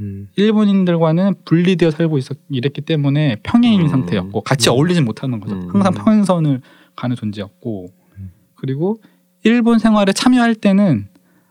음. 0.00 0.28
일본인들과는 0.36 1.34
분리되어 1.44 1.90
살고 1.90 2.16
있었 2.16 2.38
이랬기 2.48 2.82
때문에 2.82 3.36
평행인 3.42 3.82
음. 3.82 3.88
상태였고 3.88 4.40
같이 4.42 4.70
음. 4.70 4.72
어울리진 4.72 5.04
못하는 5.04 5.40
거죠. 5.40 5.56
음. 5.56 5.68
항상 5.70 5.92
평행선을 5.92 6.60
가는 6.94 7.16
존재였고 7.16 7.90
음. 8.18 8.30
그리고 8.54 9.00
일본 9.42 9.78
생활에 9.78 10.12
참여할 10.12 10.54
때는 10.54 11.08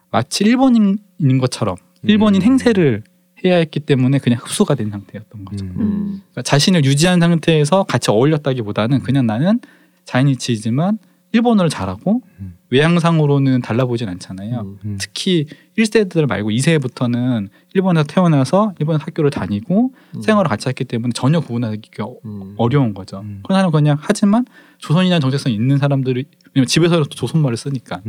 마치 0.10 0.46
일본인인 0.46 1.38
것처럼 1.40 1.76
일본인 2.04 2.42
음. 2.42 2.46
행세를 2.46 3.04
해야 3.44 3.58
했기 3.58 3.82
때문에 3.82 4.20
그냥 4.20 4.40
흡수가 4.42 4.76
된 4.76 4.90
상태였던 4.90 5.46
거죠. 5.46 5.66
음. 5.66 5.76
음. 5.78 6.22
그러니까 6.32 6.44
자신을 6.44 6.86
유지한 6.86 7.20
상태에서 7.20 7.84
같이 7.84 8.10
어울렸다기보다는 8.10 9.02
그냥 9.02 9.28
나는 9.28 9.60
자이니치이지만 10.06 10.98
일본어를 11.36 11.70
잘하고 11.70 12.22
음. 12.40 12.56
외향상으로는 12.70 13.62
달라 13.62 13.86
보진 13.86 14.08
않잖아요. 14.08 14.62
음. 14.62 14.78
음. 14.86 14.98
특히 15.00 15.46
1세들 15.78 16.28
말고 16.28 16.50
2세부터는 16.50 17.50
일본에서 17.74 18.08
태어나서 18.08 18.74
일본 18.80 18.96
학교를 18.96 19.32
다니고 19.32 19.92
음. 20.16 20.22
생활을 20.22 20.48
같이 20.48 20.70
했기 20.70 20.86
때문에 20.86 21.12
전혀 21.14 21.42
구분하기가 21.42 22.06
음. 22.24 22.56
어려운 22.58 22.94
거죠. 22.94 23.20
음. 23.20 23.42
그런 23.44 23.58
사람은 23.58 23.72
그냥 23.72 23.98
하지만 24.00 24.46
조선이라는 24.78 25.20
정체성이 25.20 25.56
있는 25.56 25.78
사람들이 25.78 26.26
왜냐면 26.54 26.68
집에서도 26.68 27.04
조선말을 27.06 27.58
쓰니까. 27.58 28.02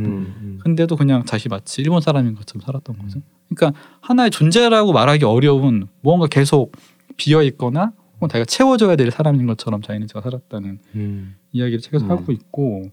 근데도 0.59 0.95
그냥 0.95 1.25
자시 1.25 1.49
마치 1.49 1.81
일본 1.81 1.99
사람인 1.99 2.35
것처럼 2.35 2.61
살았던 2.61 2.97
거죠. 2.97 3.19
그러니까 3.49 3.77
하나의 3.99 4.31
존재라고 4.31 4.93
말하기 4.93 5.25
어려운 5.25 5.87
무언가 6.01 6.27
계속 6.27 6.71
비어 7.17 7.43
있거나 7.43 7.91
혹은 8.15 8.29
자기가 8.29 8.45
채워줘야 8.45 8.95
될 8.95 9.11
사람인 9.11 9.45
것처럼 9.47 9.81
자이니치가 9.81 10.21
살았다는 10.21 10.79
음. 10.95 11.35
이야기를 11.51 11.81
책에서 11.81 12.05
음. 12.05 12.11
하고 12.11 12.31
있고 12.31 12.83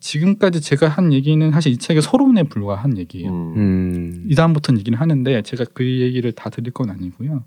지금까지 0.00 0.60
제가 0.60 0.88
한 0.88 1.12
얘기는 1.12 1.50
사실 1.50 1.72
이 1.72 1.76
책의 1.76 2.02
서론에 2.02 2.44
불과한 2.44 2.98
얘기예요. 2.98 3.30
음. 3.30 3.56
음. 3.56 4.26
이 4.28 4.34
다음부터는 4.34 4.78
얘기는 4.80 4.98
하는데 4.98 5.42
제가 5.42 5.64
그 5.74 5.84
얘기를 5.84 6.32
다 6.32 6.50
드릴 6.50 6.72
건 6.72 6.90
아니고요. 6.90 7.44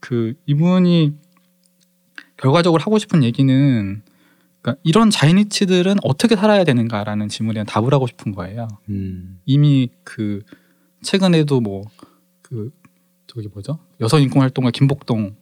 그 0.00 0.34
이분이 0.46 1.14
결과적으로 2.36 2.80
하고 2.82 2.98
싶은 2.98 3.22
얘기는 3.22 4.02
그러니까 4.60 4.80
이런 4.84 5.10
자이니치들은 5.10 5.96
어떻게 6.02 6.36
살아야 6.36 6.64
되는가라는 6.64 7.28
질문에 7.28 7.54
대한 7.54 7.66
답을 7.66 7.92
하고 7.92 8.06
싶은 8.06 8.32
거예요. 8.32 8.68
음. 8.88 9.40
이미 9.44 9.90
그 10.04 10.42
최근에도 11.02 11.60
뭐 11.60 11.84
그 12.54 12.70
저기 13.26 13.48
뭐죠 13.48 13.80
여성 14.00 14.22
인권 14.22 14.42
활동가 14.42 14.70
김복동 14.70 15.34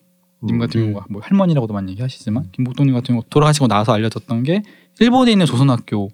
님 0.44 0.59
같은 0.59 0.81
음. 0.81 0.87
경우가 0.87 1.07
뭐 1.09 1.22
할머니라고도 1.22 1.72
많이 1.72 1.92
얘기하시지만 1.92 2.50
김복동님 2.52 2.94
같은 2.94 3.14
경우 3.14 3.22
돌아가시고 3.31 3.68
나서 3.68 3.92
알려졌던 3.92 4.42
게 4.42 4.62
일본에 5.00 5.33
있는 5.33 5.46
조선학교에 5.46 6.09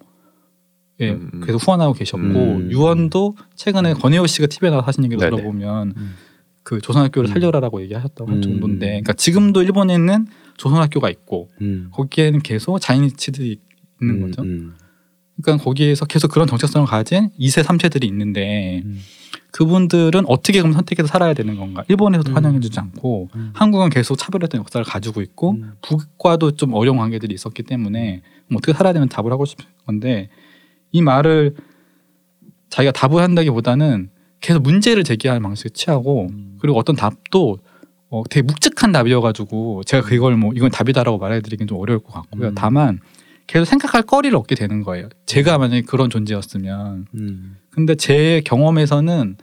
음, 1.01 1.29
음. 1.33 1.41
계속 1.45 1.57
후원하고 1.65 1.93
계셨고 1.93 2.23
음. 2.23 2.69
유언도 2.71 3.35
최근에 3.55 3.93
권혜호 3.93 4.27
씨가 4.27 4.47
TV에 4.47 4.69
나와서 4.69 4.87
하신 4.87 5.05
얘기를 5.05 5.19
네네. 5.19 5.35
들어보면 5.35 5.93
음. 5.97 6.15
그 6.63 6.79
조선학교를 6.81 7.29
음. 7.29 7.33
살려라라고 7.33 7.81
얘기하셨다고 7.81 8.29
할 8.29 8.37
음. 8.37 8.41
정도인데 8.41 8.85
그러니까 8.87 9.13
지금도 9.13 9.63
일본에는 9.63 10.27
조선학교가 10.57 11.09
있고 11.09 11.49
음. 11.61 11.89
거기에는 11.91 12.41
계속 12.41 12.79
자이니치들이 12.79 13.59
있는 14.01 14.15
음. 14.15 14.21
거죠. 14.21 14.43
음. 14.43 14.75
그러니까 15.41 15.63
거기에서 15.63 16.05
계속 16.05 16.29
그런 16.29 16.47
정체성을 16.47 16.85
가진 16.87 17.29
2세, 17.39 17.63
3세들이 17.63 18.03
있는데 18.05 18.83
음. 18.85 18.99
그분들은 19.51 20.23
어떻게 20.27 20.59
그럼 20.59 20.73
선택해서 20.73 21.07
살아야 21.07 21.33
되는 21.33 21.57
건가? 21.57 21.83
일본에서도 21.87 22.31
음. 22.31 22.35
환영해주지 22.35 22.79
않고 22.79 23.29
음. 23.35 23.51
한국은 23.53 23.89
계속 23.89 24.15
차별했던 24.15 24.59
역사를 24.59 24.83
가지고 24.83 25.21
있고 25.21 25.51
음. 25.51 25.73
북과도 25.81 26.51
좀 26.51 26.73
어려운 26.73 26.97
관계들이 26.97 27.33
있었기 27.33 27.63
때문에 27.63 28.21
그럼 28.47 28.57
어떻게 28.57 28.73
살아야 28.73 28.93
되는 28.93 29.07
답을 29.09 29.31
하고 29.31 29.45
싶은 29.45 29.65
건데 29.85 30.29
이 30.91 31.01
말을 31.01 31.55
자기가 32.69 32.91
답을 32.91 33.21
한다기보다는 33.23 34.09
계속 34.41 34.61
문제를 34.61 35.03
제기하는 35.03 35.41
방식을 35.41 35.71
취하고 35.71 36.27
음. 36.31 36.57
그리고 36.61 36.77
어떤 36.77 36.95
답도 36.95 37.59
어, 38.09 38.23
되게 38.29 38.43
묵직한 38.43 38.91
답이어가지고 38.91 39.83
제가 39.83 40.07
그걸 40.07 40.35
뭐 40.35 40.51
이건 40.55 40.71
답이다라고 40.71 41.17
말해드리긴 41.17 41.67
좀 41.67 41.79
어려울 41.79 41.99
것 41.99 42.13
같고요. 42.13 42.49
음. 42.49 42.55
다만 42.55 42.99
계속 43.45 43.65
생각할 43.65 44.03
거리를 44.03 44.35
얻게 44.37 44.55
되는 44.55 44.83
거예요. 44.83 45.09
제가 45.25 45.57
만약에 45.57 45.81
그런 45.81 46.09
존재였으면 46.09 47.07
음. 47.15 47.57
근데 47.79 47.95
제 47.95 48.41
경험에서는 48.43 49.37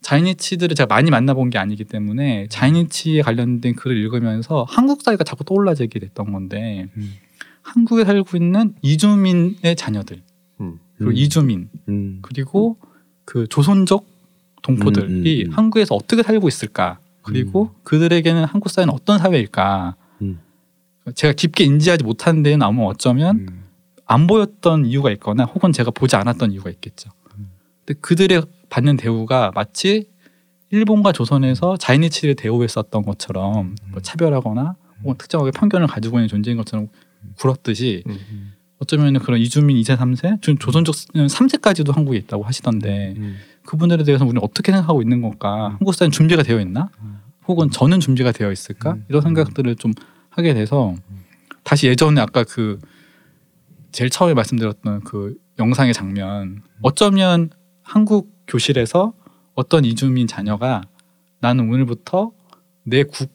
자이니치들을 0.00 0.76
제가 0.76 0.86
많이 0.86 1.10
만나본 1.10 1.50
게 1.50 1.58
아니기 1.58 1.82
때문에 1.82 2.46
자이니치에 2.48 3.22
관련된 3.22 3.74
글을 3.74 3.96
읽으면서 3.96 4.64
한국 4.68 5.02
사회가 5.02 5.24
자꾸 5.24 5.42
떠올라지게 5.42 5.98
됐던 5.98 6.30
건데 6.30 6.88
음. 6.96 7.14
한국에 7.62 8.04
살고 8.04 8.36
있는 8.36 8.76
이주민의 8.80 9.74
자녀들 9.74 10.22
음. 10.60 10.78
그리고 10.96 11.10
음. 11.10 11.16
이주민 11.16 11.68
음. 11.88 12.20
그리고 12.22 12.76
그 13.24 13.48
조선족 13.48 14.06
동포들이 14.62 15.42
음, 15.42 15.46
음, 15.46 15.50
음. 15.50 15.52
한국에서 15.52 15.96
어떻게 15.96 16.22
살고 16.22 16.46
있을까 16.46 17.00
그리고 17.22 17.74
그들에게는 17.82 18.44
한국 18.44 18.70
사회는 18.70 18.94
어떤 18.94 19.18
사회일까 19.18 19.96
음. 20.22 20.38
제가 21.12 21.32
깊게 21.32 21.64
인지하지 21.64 22.04
못한 22.04 22.44
데는 22.44 22.62
아마 22.62 22.84
어쩌면 22.84 23.48
음. 23.48 23.64
안 24.06 24.28
보였던 24.28 24.86
이유가 24.86 25.10
있거나 25.10 25.44
혹은 25.44 25.72
제가 25.72 25.90
보지 25.90 26.14
않았던 26.14 26.52
이유가 26.52 26.70
있겠죠. 26.70 27.10
음. 27.86 27.94
근데 27.94 28.00
그들의 28.00 28.42
받는 28.68 28.96
대우가 28.96 29.52
마치 29.54 30.10
일본과 30.70 31.12
조선에서 31.12 31.76
자이니치를 31.76 32.34
대우했었던 32.34 33.02
것처럼 33.02 33.76
뭐 33.90 34.02
차별하거나 34.02 34.74
혹은 35.02 35.14
특정하게 35.16 35.52
편견을 35.52 35.86
가지고 35.86 36.18
있는 36.18 36.28
존재인 36.28 36.56
것처럼 36.56 36.88
굴었듯이 37.38 38.02
음. 38.08 38.52
어쩌면 38.78 39.18
그런 39.20 39.40
이주민 39.40 39.76
2세, 39.78 39.96
3세, 39.96 40.42
좀 40.42 40.58
조선족 40.58 40.94
3세까지도 40.94 41.94
한국에 41.94 42.18
있다고 42.18 42.42
하시던데 42.42 43.14
음. 43.16 43.36
그분들에 43.64 44.04
대해서 44.04 44.24
우리는 44.24 44.42
어떻게 44.42 44.72
생각하고 44.72 45.00
있는 45.02 45.22
건가? 45.22 45.70
한국 45.78 45.94
사회는 45.94 46.10
준비가 46.10 46.42
되어 46.42 46.60
있나? 46.60 46.90
음. 47.00 47.20
혹은 47.46 47.70
저는 47.70 48.00
준비가 48.00 48.32
되어 48.32 48.52
있을까? 48.52 48.92
음. 48.92 49.04
이런 49.08 49.22
생각들을 49.22 49.76
좀 49.76 49.92
하게 50.28 50.52
돼서 50.52 50.94
다시 51.62 51.86
예전에 51.86 52.20
아까 52.20 52.44
그 52.44 52.78
제일 53.92 54.10
처음에 54.10 54.34
말씀드렸던 54.34 55.04
그 55.04 55.36
영상의 55.58 55.94
장면 55.94 56.62
어쩌면 56.82 57.50
한국 57.86 58.32
교실에서 58.48 59.14
어떤 59.54 59.84
이주민 59.84 60.26
자녀가 60.26 60.82
나는 61.40 61.70
오늘부터 61.70 62.32
내 62.82 63.04
국, 63.04 63.30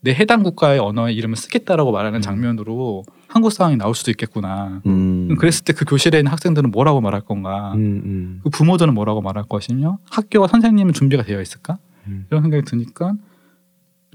내 0.00 0.12
해당 0.14 0.42
국가의 0.42 0.78
언어의 0.78 1.16
이름을 1.16 1.36
쓰겠다라고 1.36 1.90
말하는 1.90 2.18
음. 2.18 2.22
장면으로 2.22 3.02
한국 3.28 3.50
상황이 3.50 3.76
나올 3.76 3.94
수도 3.94 4.10
있겠구나. 4.10 4.82
음. 4.86 5.34
그랬을 5.36 5.64
때 5.64 5.72
그 5.72 5.86
교실에 5.86 6.18
있는 6.18 6.30
학생들은 6.30 6.70
뭐라고 6.70 7.00
말할 7.00 7.22
건가? 7.22 7.72
음. 7.74 8.02
음. 8.04 8.40
그 8.44 8.50
부모들은 8.50 8.92
뭐라고 8.94 9.22
말할 9.22 9.44
것이며 9.44 9.98
학교와 10.10 10.48
선생님은 10.48 10.92
준비가 10.92 11.22
되어 11.22 11.40
있을까? 11.40 11.78
음. 12.06 12.26
이런 12.30 12.42
생각이 12.42 12.64
드니까 12.64 13.14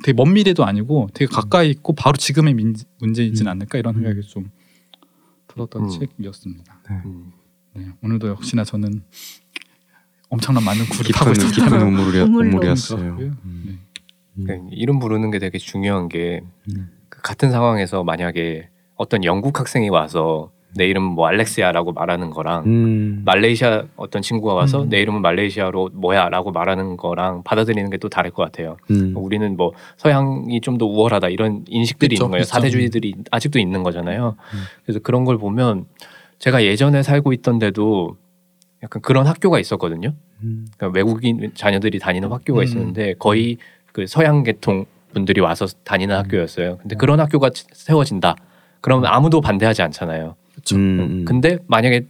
되게 0.03 0.13
먼 0.15 0.31
미래도 0.33 0.65
아니고 0.65 1.09
되게 1.13 1.27
가까이 1.29 1.71
있고 1.71 1.93
바로 1.93 2.15
지금의 2.15 2.53
민, 2.53 2.75
문제이진 2.99 3.47
음. 3.47 3.51
않을까 3.51 3.79
이런 3.79 3.95
생각이 3.95 4.21
좀 4.21 4.51
들었던 5.47 5.85
음. 5.85 5.89
책이었습니다. 5.89 6.79
음. 7.05 7.31
네, 7.73 7.87
오늘도 8.03 8.27
역시나 8.27 8.63
저는 8.63 9.01
엄청난 10.29 10.63
많은 10.63 10.83
깊은 10.85 11.11
파고 11.13 11.31
깊은 11.33 11.47
있었다는 11.49 11.87
우물이. 11.87 12.19
우물이었어요. 12.21 13.15
네. 13.17 13.31
음. 13.45 13.79
그 14.45 14.59
이름 14.71 14.99
부르는 14.99 15.31
게 15.31 15.39
되게 15.39 15.57
중요한 15.57 16.07
게 16.07 16.41
음. 16.69 16.89
그 17.09 17.21
같은 17.21 17.51
상황에서 17.51 18.03
만약에 18.03 18.69
어떤 18.95 19.23
영국 19.23 19.59
학생이 19.59 19.89
와서 19.89 20.51
내 20.75 20.85
이름은 20.87 21.13
뭐 21.13 21.25
알렉시아라고 21.27 21.93
말하는 21.93 22.29
거랑 22.29 22.63
음. 22.67 23.21
말레이시아 23.25 23.85
어떤 23.95 24.21
친구가 24.21 24.53
와서 24.53 24.83
음. 24.83 24.89
내 24.89 25.01
이름은 25.01 25.21
말레이시아로 25.23 25.89
뭐야라고 25.93 26.51
말하는 26.51 26.95
거랑 26.95 27.41
받아들이는 27.43 27.89
게 27.89 27.97
또 27.97 28.07
다를 28.07 28.29
것 28.31 28.43
같아요. 28.43 28.77
음. 28.91 29.13
우리는 29.17 29.57
뭐 29.57 29.73
서양이 29.97 30.61
좀 30.61 30.77
더 30.77 30.85
우월하다 30.85 31.29
이런 31.29 31.65
인식들이 31.67 32.15
그쵸, 32.15 32.25
있는 32.25 32.31
거예요. 32.31 32.41
그쵸. 32.43 32.49
사대주의들이 32.51 33.15
아직도 33.31 33.57
있는 33.57 33.81
거잖아요. 33.83 34.35
음. 34.53 34.59
그래서 34.85 34.99
그런 34.99 35.25
걸 35.25 35.37
보면 35.39 35.85
제가 36.37 36.63
예전에 36.63 37.01
살고 37.03 37.33
있던 37.33 37.57
데도 37.59 38.15
약간 38.83 39.01
그런 39.01 39.27
학교가 39.27 39.59
있었거든요. 39.59 40.13
음. 40.43 40.67
그러니까 40.77 40.97
외국인 40.97 41.51
자녀들이 41.53 41.99
다니는 41.99 42.31
학교가 42.31 42.61
음. 42.61 42.63
있었는데 42.63 43.15
거의 43.19 43.57
그 43.91 44.07
서양 44.07 44.43
계통 44.43 44.85
분들이 45.13 45.41
와서 45.41 45.65
다니는 45.83 46.15
음. 46.15 46.19
학교였어요. 46.19 46.77
근데 46.77 46.95
그런 46.95 47.19
학교가 47.19 47.49
세워진다. 47.53 48.35
그러면 48.81 49.11
아무도 49.11 49.41
반대하지 49.41 49.81
않잖아요. 49.81 50.35
음. 50.73 50.99
음. 50.99 51.25
근데 51.25 51.57
만약에 51.67 52.05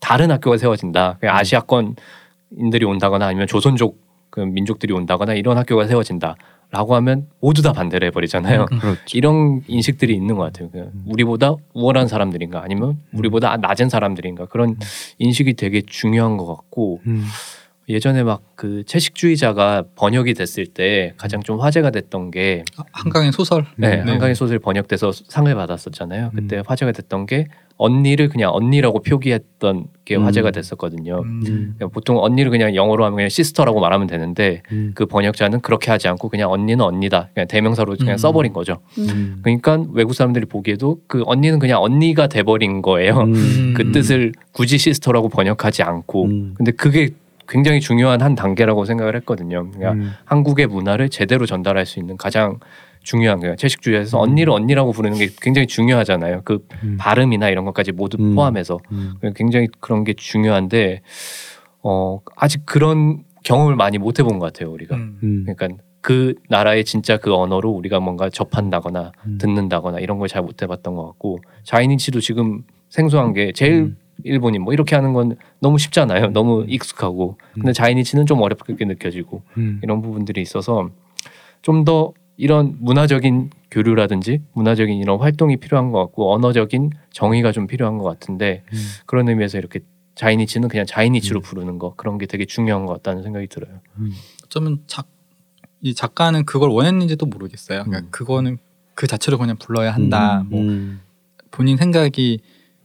다른 0.00 0.30
학교가 0.30 0.56
세워진다. 0.58 1.18
그냥 1.20 1.36
아시아권인들이 1.36 2.84
온다거나 2.84 3.26
아니면 3.26 3.46
조선족 3.46 3.98
그 4.30 4.40
민족들이 4.40 4.92
온다거나 4.92 5.34
이런 5.34 5.58
학교가 5.58 5.86
세워진다 5.86 6.36
라고 6.70 6.94
하면 6.94 7.26
모두 7.40 7.62
다 7.62 7.72
반대를 7.72 8.06
해버리잖아요. 8.08 8.66
음. 8.70 8.78
그렇죠. 8.78 9.00
이런 9.14 9.62
인식들이 9.66 10.14
있는 10.14 10.36
것 10.36 10.44
같아요. 10.44 10.70
그 10.70 10.90
우리보다 11.06 11.54
우월한 11.74 12.06
사람들인가 12.06 12.62
아니면 12.62 12.98
우리보다 13.12 13.56
낮은 13.56 13.88
사람들인가 13.88 14.46
그런 14.46 14.76
인식이 15.18 15.54
되게 15.54 15.82
중요한 15.82 16.36
것 16.36 16.46
같고 16.46 17.00
음. 17.06 17.24
예전에 17.88 18.22
막 18.22 18.50
그 18.60 18.84
채식주의자가 18.84 19.84
번역이 19.96 20.34
됐을 20.34 20.66
때 20.66 21.14
가장 21.16 21.42
좀 21.42 21.58
화제가 21.62 21.88
됐던 21.92 22.30
게 22.30 22.62
한강의 22.92 23.32
소설. 23.32 23.64
네, 23.76 24.04
네. 24.04 24.10
한강의 24.10 24.34
소설 24.34 24.58
번역돼서 24.58 25.12
상을 25.12 25.54
받았었잖아요. 25.54 26.32
그때 26.34 26.58
음. 26.58 26.62
화제가 26.66 26.92
됐던 26.92 27.24
게 27.24 27.46
언니를 27.80 28.28
그냥 28.28 28.50
언니라고 28.52 29.00
표기했던 29.00 29.86
게 30.04 30.16
음. 30.16 30.24
화제가 30.26 30.50
됐었거든요. 30.50 31.22
음. 31.24 31.40
그러니까 31.42 31.86
보통 31.88 32.22
언니를 32.22 32.50
그냥 32.50 32.74
영어로 32.74 33.06
하면 33.06 33.16
그냥 33.16 33.30
sister라고 33.30 33.80
말하면 33.80 34.06
되는데 34.06 34.62
음. 34.70 34.92
그 34.94 35.06
번역자는 35.06 35.62
그렇게 35.62 35.90
하지 35.90 36.06
않고 36.06 36.28
그냥 36.28 36.50
언니는 36.50 36.84
언니다 36.84 37.30
그냥 37.32 37.48
대명사로 37.48 37.96
그냥 37.96 38.16
음. 38.16 38.18
써버린 38.18 38.52
거죠. 38.52 38.80
음. 38.98 39.38
그러니까 39.42 39.82
외국 39.94 40.12
사람들이 40.12 40.44
보기에도 40.44 40.98
그 41.06 41.22
언니는 41.24 41.58
그냥 41.58 41.82
언니가 41.82 42.26
돼버린 42.26 42.82
거예요. 42.82 43.20
음. 43.22 43.72
그 43.74 43.92
뜻을 43.92 44.32
굳이 44.52 44.76
sister라고 44.76 45.30
번역하지 45.30 45.82
않고 45.82 46.24
음. 46.26 46.54
근데 46.58 46.72
그게 46.72 47.10
굉장히 47.48 47.80
중요한 47.80 48.20
한 48.20 48.34
단계라고 48.34 48.84
생각을 48.84 49.16
했거든요. 49.16 49.70
그러니까 49.70 49.92
음. 49.92 50.12
한국의 50.26 50.66
문화를 50.66 51.08
제대로 51.08 51.46
전달할 51.46 51.86
수 51.86 51.98
있는 51.98 52.18
가장 52.18 52.58
중요한 53.02 53.40
거예요. 53.40 53.56
채식주의에서 53.56 54.18
음. 54.18 54.22
언니를 54.22 54.52
언니라고 54.52 54.92
부르는 54.92 55.18
게 55.18 55.28
굉장히 55.40 55.66
중요하잖아요. 55.66 56.42
그 56.44 56.66
음. 56.84 56.96
발음이나 56.98 57.48
이런 57.48 57.64
것까지 57.64 57.92
모두 57.92 58.16
음. 58.20 58.34
포함해서 58.34 58.78
음. 58.92 59.14
굉장히 59.34 59.68
그런 59.80 60.04
게 60.04 60.12
중요한데 60.12 61.02
어 61.82 62.20
아직 62.36 62.66
그런 62.66 63.24
경험을 63.42 63.74
많이 63.76 63.98
못 63.98 64.18
해본 64.18 64.38
것 64.38 64.52
같아요 64.52 64.70
우리가. 64.70 64.96
음. 64.96 65.18
음. 65.22 65.44
그러니까 65.46 65.82
그 66.02 66.34
나라의 66.48 66.84
진짜 66.84 67.16
그 67.16 67.34
언어로 67.34 67.70
우리가 67.70 68.00
뭔가 68.00 68.28
접한다거나 68.30 69.12
음. 69.26 69.38
듣는다거나 69.40 69.98
이런 70.00 70.18
걸 70.18 70.28
잘 70.28 70.42
못 70.42 70.62
해봤던 70.62 70.94
것 70.94 71.06
같고 71.06 71.38
자이니치도 71.64 72.20
지금 72.20 72.62
생소한 72.88 73.32
게 73.32 73.52
제일 73.52 73.72
음. 73.74 73.96
일본인 74.24 74.62
뭐 74.62 74.72
이렇게 74.74 74.94
하는 74.94 75.12
건 75.14 75.36
너무 75.60 75.78
쉽잖아요. 75.78 76.28
너무 76.32 76.64
익숙하고 76.68 77.38
근데 77.54 77.70
음. 77.70 77.72
자이니치는 77.72 78.26
좀 78.26 78.40
어렵게 78.42 78.84
느껴지고 78.84 79.42
음. 79.56 79.80
이런 79.82 80.02
부분들이 80.02 80.42
있어서 80.42 80.90
좀 81.62 81.84
더 81.84 82.12
이런 82.40 82.74
문화적인 82.80 83.50
교류라든지 83.70 84.40
문화적인 84.54 84.96
이런 84.96 85.20
활동이 85.20 85.58
필요한 85.58 85.92
것 85.92 85.98
같고 85.98 86.32
언어적인 86.32 86.90
정의가 87.12 87.52
좀 87.52 87.66
필요한 87.66 87.98
것 87.98 88.04
같은데 88.04 88.64
음. 88.72 88.78
그런 89.04 89.28
의미에서 89.28 89.58
이렇게 89.58 89.80
자이니치는 90.14 90.68
그냥 90.68 90.86
자이니치로 90.86 91.40
음. 91.40 91.42
부르는 91.42 91.78
거 91.78 91.94
그런 91.96 92.16
게 92.16 92.24
되게 92.24 92.46
중요한 92.46 92.86
것 92.86 92.94
같다는 92.94 93.22
생각이 93.22 93.46
들어요. 93.46 93.80
어쩌면 94.44 94.78
작, 94.86 95.06
이 95.82 95.94
작가는 95.94 96.46
그걸 96.46 96.70
원했는지도 96.70 97.26
모르겠어요. 97.26 97.84
그러니까 97.84 98.06
음. 98.06 98.10
그거는 98.10 98.56
그 98.94 99.06
자체로 99.06 99.36
그냥 99.36 99.56
불러야 99.56 99.92
한다. 99.92 100.40
음. 100.40 100.46
뭐 100.48 100.60
음. 100.62 101.00
본인 101.50 101.76
생각이 101.76 102.40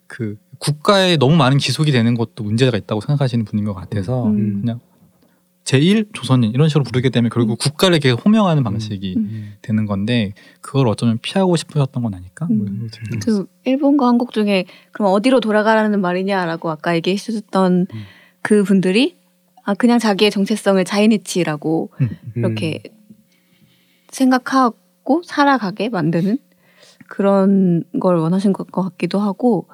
그 0.07 0.37
국가에 0.59 1.15
너무 1.15 1.37
많은 1.37 1.59
기속이 1.59 1.93
되는 1.93 2.13
것도 2.15 2.43
문제가 2.43 2.77
있다고 2.77 2.99
생각하시는 2.99 3.45
분인 3.45 3.63
것 3.63 3.73
같아서 3.73 4.27
음. 4.27 4.59
그냥 4.61 4.81
제1 5.65 6.13
조선인 6.13 6.51
이런 6.51 6.69
식으로 6.69 6.83
부르게 6.83 7.09
되면 7.09 7.29
결국 7.29 7.57
국가를 7.57 7.99
계속 7.99 8.23
호명하는 8.25 8.63
방식이 8.63 9.15
음. 9.17 9.53
되는 9.61 9.85
건데 9.85 10.33
그걸 10.61 10.87
어쩌면 10.87 11.17
피하고 11.21 11.55
싶으셨던 11.55 12.03
건 12.03 12.13
아닐까? 12.13 12.47
뭐 12.49 12.67
음. 12.67 12.87
그 13.23 13.47
일본과 13.63 14.07
한국 14.07 14.31
중에 14.31 14.65
그럼 14.91 15.11
어디로 15.11 15.39
돌아가라는 15.39 15.99
말이냐라고 16.01 16.69
아까 16.69 16.95
얘기해 16.95 17.15
주셨던 17.17 17.87
음. 17.91 18.03
그 18.41 18.63
분들이 18.63 19.17
아 19.63 19.73
그냥 19.73 19.97
자기의 19.97 20.29
정체성을 20.29 20.83
자이니치라고 20.85 21.89
음. 21.99 22.09
이렇게 22.35 22.83
생각하고 24.09 25.23
살아가게 25.25 25.89
만드는 25.89 26.37
그런 27.07 27.83
걸 27.99 28.17
원하신 28.17 28.53
것 28.53 28.71
같기도 28.71 29.19
하고 29.19 29.67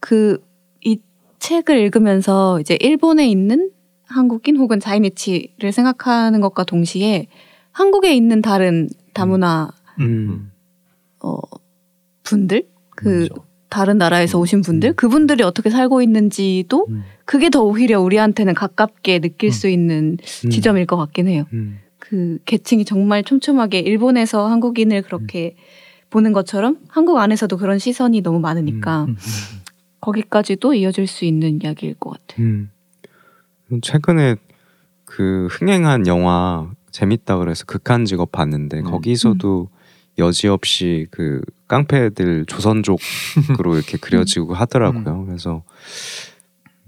그 0.00 0.48
이 0.82 0.98
책을 1.38 1.76
읽으면서 1.78 2.60
이제 2.60 2.76
일본에 2.80 3.28
있는 3.28 3.70
한국인 4.08 4.56
혹은 4.56 4.80
자이니치를 4.80 5.72
생각하는 5.72 6.40
것과 6.40 6.64
동시에 6.64 7.26
한국에 7.72 8.14
있는 8.14 8.42
다른 8.42 8.88
다문화 9.14 9.70
음. 10.00 10.50
어, 11.20 11.38
분들 12.22 12.66
그 12.90 13.04
그렇죠. 13.04 13.34
다른 13.68 13.98
나라에서 13.98 14.38
오신 14.38 14.62
분들 14.62 14.94
그분들이 14.94 15.42
어떻게 15.42 15.70
살고 15.70 16.02
있는지도 16.02 16.86
음. 16.88 17.02
그게 17.24 17.50
더 17.50 17.62
오히려 17.62 18.00
우리한테는 18.00 18.54
가깝게 18.54 19.20
느낄 19.20 19.48
음. 19.48 19.52
수 19.52 19.68
있는 19.68 20.16
음. 20.44 20.50
지점일 20.50 20.86
것 20.86 20.96
같긴 20.96 21.28
해요. 21.28 21.44
음. 21.52 21.78
그 21.98 22.38
계층이 22.46 22.84
정말 22.84 23.22
촘촘하게 23.22 23.80
일본에서 23.80 24.46
한국인을 24.48 25.02
그렇게 25.02 25.56
보는 26.10 26.32
것처럼 26.32 26.78
한국 26.88 27.18
안에서도 27.18 27.54
그런 27.58 27.78
시선이 27.78 28.22
너무 28.22 28.40
많으니까 28.40 29.04
음. 29.04 29.16
거기까지도 30.00 30.72
이어질 30.72 31.06
수 31.06 31.26
있는 31.26 31.60
이야기일 31.62 31.94
것 31.94 32.10
같아요. 32.10 32.46
음. 33.72 33.80
최근에 33.80 34.36
그 35.04 35.48
흥행한 35.50 36.06
영화 36.06 36.70
재밌다 36.90 37.38
그래서 37.38 37.64
극한 37.66 38.04
직업 38.04 38.32
봤는데 38.32 38.78
음. 38.80 38.84
거기서도 38.84 39.68
여지없이 40.18 41.06
그 41.10 41.40
깡패들 41.68 42.46
조선족으로 42.46 43.76
이렇게 43.76 43.96
그려지고 44.00 44.54
하더라고요. 44.54 45.26
그래서 45.26 45.62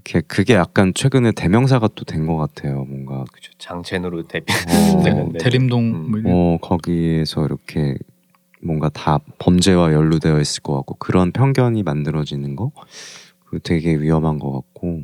이렇게 0.04 0.20
그게 0.26 0.54
약간 0.54 0.92
최근에 0.94 1.32
대명사가 1.32 1.88
또 1.94 2.04
된 2.04 2.26
것 2.26 2.36
같아요. 2.36 2.84
뭔가 2.84 3.24
그죠. 3.32 3.52
장첸으로 3.58 4.26
데뷔. 4.26 4.52
어, 4.96 5.02
되는데. 5.04 5.38
대림동 5.38 5.82
음. 6.14 6.22
뭐어 6.22 6.58
거기에서 6.58 7.44
이렇게 7.44 7.94
뭔가 8.62 8.88
다 8.88 9.20
범죄와 9.38 9.92
연루되어 9.92 10.40
있을 10.40 10.62
것 10.62 10.74
같고 10.76 10.96
그런 10.96 11.30
편견이 11.32 11.82
만들어지는 11.82 12.56
거 12.56 12.72
되게 13.62 13.94
위험한 13.94 14.38
것 14.38 14.50
같고 14.52 15.02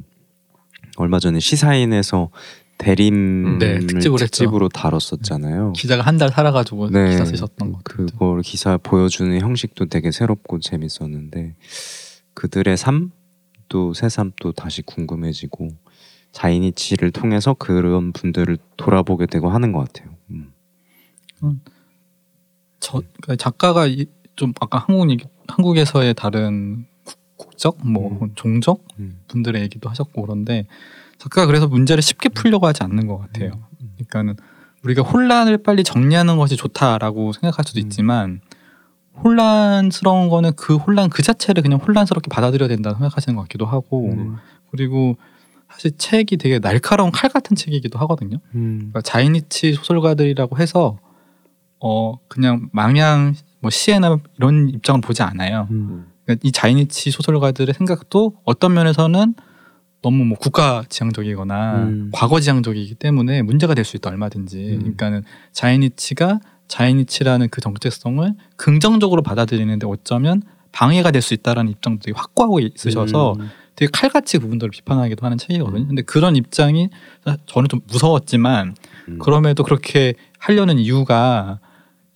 얼마 0.97 1.19
전에 1.19 1.41
시사인에서 1.41 2.31
대림을 2.79 3.59
네, 3.59 3.79
특집으로. 3.81 4.19
특집으로 4.19 4.69
다뤘었잖아요. 4.69 5.73
기자가 5.73 6.03
한 6.03 6.19
달 6.19 6.31
살아가지고 6.31 6.91
네, 6.91 7.11
기사 7.11 7.25
쓰셨던 7.25 7.73
것 7.73 7.83
같아요. 7.85 8.07
그걸 8.07 8.43
기사 8.43 8.77
보여주는 8.77 9.39
형식도 9.41 9.87
되게 9.87 10.11
새롭고 10.11 10.61
재밌었는데 10.61 11.55
그들의 12.35 12.77
삶 12.77 13.11
또 13.69 13.93
새삼 13.95 14.31
또 14.41 14.53
다시 14.53 14.81
궁금해지고 14.83 15.71
자이니치를 16.31 17.11
통해서 17.11 17.53
그런 17.53 18.13
분들을 18.13 18.59
돌아보게 18.77 19.27
되고 19.27 19.51
하는 19.51 19.73
것 19.73 19.81
같아요. 19.93 20.15
음. 20.31 20.53
저 22.79 23.03
그러니까 23.21 23.37
작가가 23.37 23.87
이- 23.89 24.07
좀 24.37 24.53
아까 24.61 24.79
한국 24.79 25.11
얘기, 25.11 25.25
한국에서의 25.49 26.15
다른 26.15 26.87
국- 27.57 27.79
국적 27.79 27.79
뭐 27.83 28.29
종족 28.35 28.87
음. 28.99 29.19
분들의 29.29 29.61
얘기도 29.63 29.89
하셨고 29.89 30.23
그런데 30.23 30.67
작가가 31.19 31.47
그래서 31.47 31.67
문제를 31.67 32.03
쉽게 32.03 32.29
풀려고 32.29 32.67
하지 32.67 32.83
않는 32.83 33.07
것 33.07 33.19
같아요. 33.19 33.53
그러니까는 33.97 34.37
우리가 34.85 35.03
혼란을 35.03 35.59
빨리 35.59 35.83
정리하는 35.83 36.37
것이 36.37 36.57
좋다라고 36.57 37.33
생각할 37.33 37.65
수도 37.65 37.81
음. 37.81 37.83
있지만 37.83 38.41
혼란스러운 39.25 40.29
거는 40.29 40.53
그 40.57 40.77
혼란 40.77 41.09
그 41.09 41.23
자체를 41.23 41.63
그냥 41.63 41.79
혼란스럽게 41.79 42.29
받아들여야 42.29 42.69
된다고 42.69 42.97
생각하시는 42.97 43.35
것 43.35 43.43
같기도 43.43 43.65
하고 43.65 44.11
음. 44.13 44.37
그리고 44.71 45.17
사실 45.71 45.97
책이 45.97 46.37
되게 46.37 46.59
날카로운 46.59 47.11
칼 47.11 47.31
같은 47.31 47.57
책이기도 47.57 47.99
하거든요. 48.01 48.39
음. 48.55 48.77
그러니까 48.91 49.01
자이니치 49.01 49.73
소설가들이라고 49.73 50.59
해서 50.59 50.99
어 51.81 52.19
그냥 52.29 52.69
망양 52.73 53.35
뭐 53.61 53.71
시에나 53.71 54.19
이런 54.37 54.69
입장을 54.69 55.01
보지 55.01 55.23
않아요. 55.23 55.67
음. 55.71 56.07
그러니까 56.27 56.47
이 56.47 56.53
자이니치 56.53 57.11
소설가들의 57.13 57.73
생각도 57.75 58.35
어떤 58.45 58.75
면에서는 58.75 59.35
너무 60.03 60.25
뭐 60.25 60.37
국가 60.39 60.85
지향적이거나 60.89 61.75
음. 61.77 62.11
과거 62.13 62.39
지향적이기 62.41 62.97
때문에 62.97 63.43
문제가 63.43 63.75
될 63.75 63.85
수 63.85 63.97
있다 63.97 64.11
얼마든지. 64.11 64.59
음. 64.59 64.79
그러니까는 64.79 65.23
자이니치가 65.53 66.41
자이니치라는 66.69 67.49
그 67.51 67.61
정체성을 67.61 68.33
긍정적으로 68.57 69.23
받아들이는데 69.23 69.87
어쩌면 69.87 70.43
방해가 70.73 71.11
될 71.13 71.23
수 71.23 71.33
있다라는 71.35 71.71
입장도 71.73 72.03
되게 72.05 72.17
확고하고 72.19 72.61
있으셔서 72.61 73.35
음. 73.39 73.49
되게 73.77 73.91
칼같이 73.93 74.39
그분들을 74.39 74.71
비판하기도 74.71 75.25
하는 75.25 75.39
책이거든요. 75.39 75.87
근데 75.87 76.03
그런 76.03 76.35
입장이 76.37 76.89
저는 77.47 77.69
좀 77.69 77.81
무서웠지만 77.89 78.75
음. 79.09 79.19
그럼에도 79.19 79.63
그렇게 79.63 80.15
하려는 80.39 80.79
이유가 80.79 81.61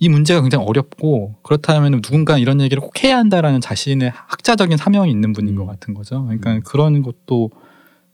이 0.02 0.08
문제가 0.08 0.40
굉장히 0.40 0.64
어렵고 0.64 1.36
그렇다면 1.42 2.00
누군가 2.00 2.38
이런 2.38 2.60
얘기를 2.60 2.80
꼭 2.80 3.04
해야 3.04 3.18
한다라는 3.18 3.60
자신의 3.60 4.10
학자적인 4.14 4.76
사명이 4.78 5.10
있는 5.10 5.32
분인 5.34 5.54
음. 5.54 5.56
것 5.58 5.66
같은 5.66 5.92
거죠. 5.94 6.24
그러니까 6.24 6.54
음. 6.54 6.60
그런 6.64 7.02
것도 7.02 7.50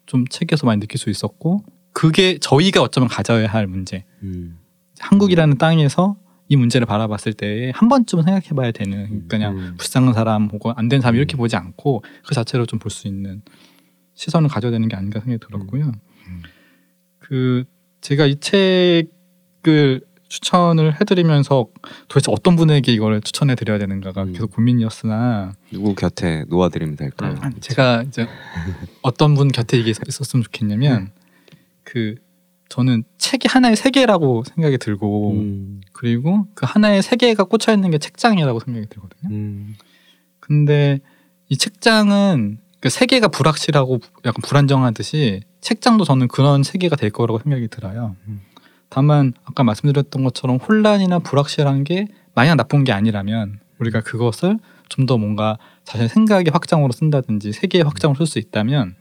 좀 0.04 0.26
책에서 0.26 0.66
많이 0.66 0.80
느낄 0.80 0.98
수 0.98 1.10
있었고 1.10 1.62
그게 1.92 2.38
저희가 2.38 2.82
어쩌면 2.82 3.08
가져야 3.08 3.46
할 3.48 3.66
문제. 3.66 4.04
음. 4.22 4.58
한국이라는 4.98 5.58
땅에서 5.58 6.16
이 6.48 6.56
문제를 6.56 6.86
바라봤을 6.86 7.32
때 7.34 7.72
한 7.74 7.88
번쯤은 7.88 8.24
생각해봐야 8.24 8.72
되는 8.72 9.26
그냥 9.28 9.56
음. 9.56 9.74
불쌍한 9.78 10.12
사람 10.14 10.48
혹은 10.52 10.72
안 10.76 10.88
된 10.88 11.00
사람 11.00 11.14
음. 11.14 11.18
이렇게 11.18 11.36
보지 11.36 11.56
않고 11.56 12.02
그 12.26 12.34
자체로 12.34 12.66
좀 12.66 12.78
볼 12.80 12.90
수 12.90 13.06
있는 13.08 13.42
시선을 14.14 14.48
가져야 14.48 14.70
되는 14.72 14.88
게 14.88 14.96
아닌가 14.96 15.20
생각이 15.20 15.44
들었고요. 15.46 15.84
음. 15.86 16.42
그 17.18 17.64
제가 18.00 18.26
이 18.26 18.36
책을 18.40 20.00
추천을 20.28 21.00
해드리면서 21.00 21.66
도대체 22.08 22.32
어떤 22.32 22.56
분에게 22.56 22.92
이걸 22.92 23.20
추천해 23.20 23.54
드려야 23.54 23.78
되는가가 23.78 24.24
음. 24.24 24.32
계속 24.32 24.52
고민이었으나 24.52 25.52
누구 25.72 25.94
곁에 25.94 26.44
놓아드리면 26.48 26.96
될까요? 26.96 27.36
음. 27.42 27.52
제가 27.60 28.02
이제 28.02 28.26
어떤 29.02 29.34
분 29.34 29.48
곁에 29.48 29.78
이게 29.78 29.90
있었으면 29.90 30.42
좋겠냐면 30.42 31.10
그 31.84 32.16
저는 32.68 33.04
책이 33.18 33.46
하나의 33.48 33.76
세계라고 33.76 34.42
생각이 34.44 34.78
들고 34.78 35.32
음. 35.32 35.80
그리고 35.92 36.46
그 36.54 36.66
하나의 36.68 37.02
세계가 37.02 37.44
꽂혀 37.44 37.72
있는 37.72 37.90
게 37.90 37.98
책장이라고 37.98 38.58
생각이 38.60 38.86
들거든요. 38.88 39.30
음. 39.30 39.76
근데 40.40 41.00
이 41.48 41.56
책장은 41.56 42.58
그 42.80 42.90
세계가 42.90 43.28
불확실하고 43.28 44.00
약간 44.24 44.42
불안정하듯이 44.42 45.42
책장도 45.60 46.04
저는 46.04 46.28
그런 46.28 46.62
세계가 46.62 46.96
될 46.96 47.10
거라고 47.10 47.38
생각이 47.38 47.68
들어요. 47.68 48.16
음. 48.86 48.90
다만 48.90 49.32
아까 49.44 49.64
말씀드렸던 49.64 50.24
것처럼 50.24 50.56
혼란이나 50.56 51.18
불확실한 51.20 51.84
게 51.84 52.08
마냥 52.34 52.56
나쁜 52.56 52.84
게 52.84 52.92
아니라면 52.92 53.58
우리가 53.78 54.00
그것을 54.02 54.58
좀 54.88 55.06
더 55.06 55.18
뭔가 55.18 55.58
자신의 55.84 56.08
생각의 56.08 56.50
확장으로 56.52 56.92
쓴다든지 56.92 57.52
세계의 57.52 57.84
확장으로 57.84 58.16
쓸 58.16 58.26
수 58.26 58.38
있다면 58.38 58.94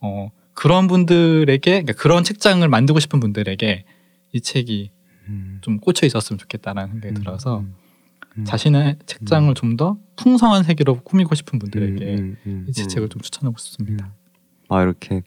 어 0.00 0.30
그런 0.54 0.86
분들에게 0.86 1.70
그러니까 1.70 1.92
그런 1.94 2.22
책장을 2.24 2.66
만들고 2.68 3.00
싶은 3.00 3.20
분들에게 3.20 3.84
이 4.32 4.40
책이 4.40 4.90
음. 5.28 5.58
좀 5.62 5.78
꽂혀 5.78 6.06
있었으면 6.06 6.38
좋겠다라는 6.38 6.92
생각이 7.00 7.14
들어서 7.14 7.58
음. 7.58 7.74
음. 8.38 8.44
자신의 8.44 8.96
책장을 9.06 9.52
좀 9.54 9.76
더 9.76 9.98
풍성한 10.16 10.62
세계로 10.62 11.00
꾸미고 11.02 11.34
싶은 11.34 11.58
분들에게 11.58 12.04
음, 12.14 12.36
음, 12.46 12.66
이 12.68 12.72
책을 12.72 13.08
좀 13.10 13.20
추천하고 13.20 13.58
싶습니다. 13.58 14.14
아 14.70 14.82
이렇게 14.82 15.22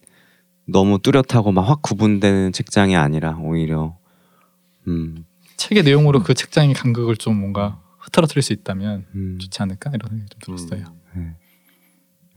너무 0.72 1.00
뚜렷하고 1.00 1.52
막 1.52 1.70
확 1.70 1.82
구분되는 1.82 2.52
책장이 2.54 2.96
아니라 2.96 3.38
오히려 3.42 3.96
음, 4.88 5.26
책의 5.58 5.84
내용으로 5.84 6.24
그 6.24 6.34
책장의 6.34 6.74
간극을 6.74 7.18
좀 7.18 7.40
뭔가 7.40 7.80
흐트러뜨릴 8.00 8.42
수 8.42 8.54
있다면 8.54 9.06
음, 9.14 9.38
좋지 9.40 9.62
않을까 9.62 9.92
이런 9.94 10.10
생각이 10.10 10.30
좀 10.30 10.40
들었어요. 10.58 10.94
네. 11.16 11.34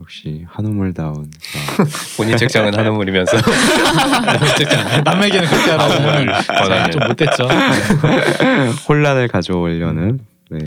역시 0.01 0.45
한우물다운 0.49 1.31
본인 2.19 2.37
책장은 2.37 2.75
한우물이면서 2.77 3.37
남에게는 5.05 5.49
그렇게 5.49 5.71
하라고 5.71 5.95
오늘 5.95 6.27
권하는. 6.47 6.91
좀 6.91 7.07
못됐죠. 7.07 7.49
혼란을 8.89 9.29
가져오려는 9.29 10.19
네. 10.51 10.59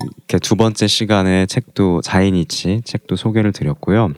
이렇게 0.00 0.38
두 0.38 0.54
번째 0.54 0.86
시간에 0.86 1.46
책도 1.46 2.02
자이니치 2.02 2.82
책도 2.84 3.16
소개를 3.16 3.52
드렸고요. 3.52 4.12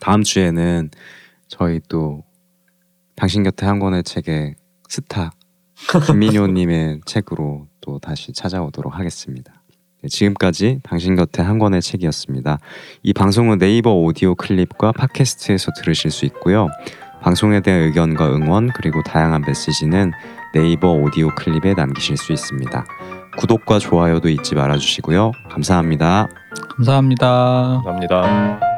다음 0.00 0.22
주에는 0.22 0.90
저희 1.52 1.80
또 1.86 2.24
당신 3.14 3.42
곁에 3.42 3.66
한 3.66 3.78
권의 3.78 4.04
책의 4.04 4.54
스타 4.88 5.32
김민효님의 6.06 7.02
책으로 7.04 7.66
또 7.82 7.98
다시 7.98 8.32
찾아오도록 8.32 8.98
하겠습니다. 8.98 9.52
네, 10.00 10.08
지금까지 10.08 10.80
당신 10.82 11.14
곁에 11.14 11.42
한 11.42 11.58
권의 11.58 11.82
책이었습니다. 11.82 12.58
이 13.02 13.12
방송은 13.12 13.58
네이버 13.58 13.92
오디오 13.92 14.34
클립과 14.34 14.92
팟캐스트에서 14.92 15.72
들으실 15.76 16.10
수 16.10 16.24
있고요. 16.24 16.68
방송에 17.20 17.60
대한 17.60 17.82
의견과 17.82 18.34
응원 18.34 18.70
그리고 18.74 19.02
다양한 19.02 19.44
메시지는 19.46 20.12
네이버 20.54 20.92
오디오 20.92 21.28
클립에 21.34 21.74
남기실 21.74 22.16
수 22.16 22.32
있습니다. 22.32 22.86
구독과 23.36 23.78
좋아요도 23.78 24.30
잊지 24.30 24.54
말아주시고요. 24.54 25.32
감사합니다. 25.50 26.28
감사합니다. 26.76 27.82
감사합니다. 27.84 28.72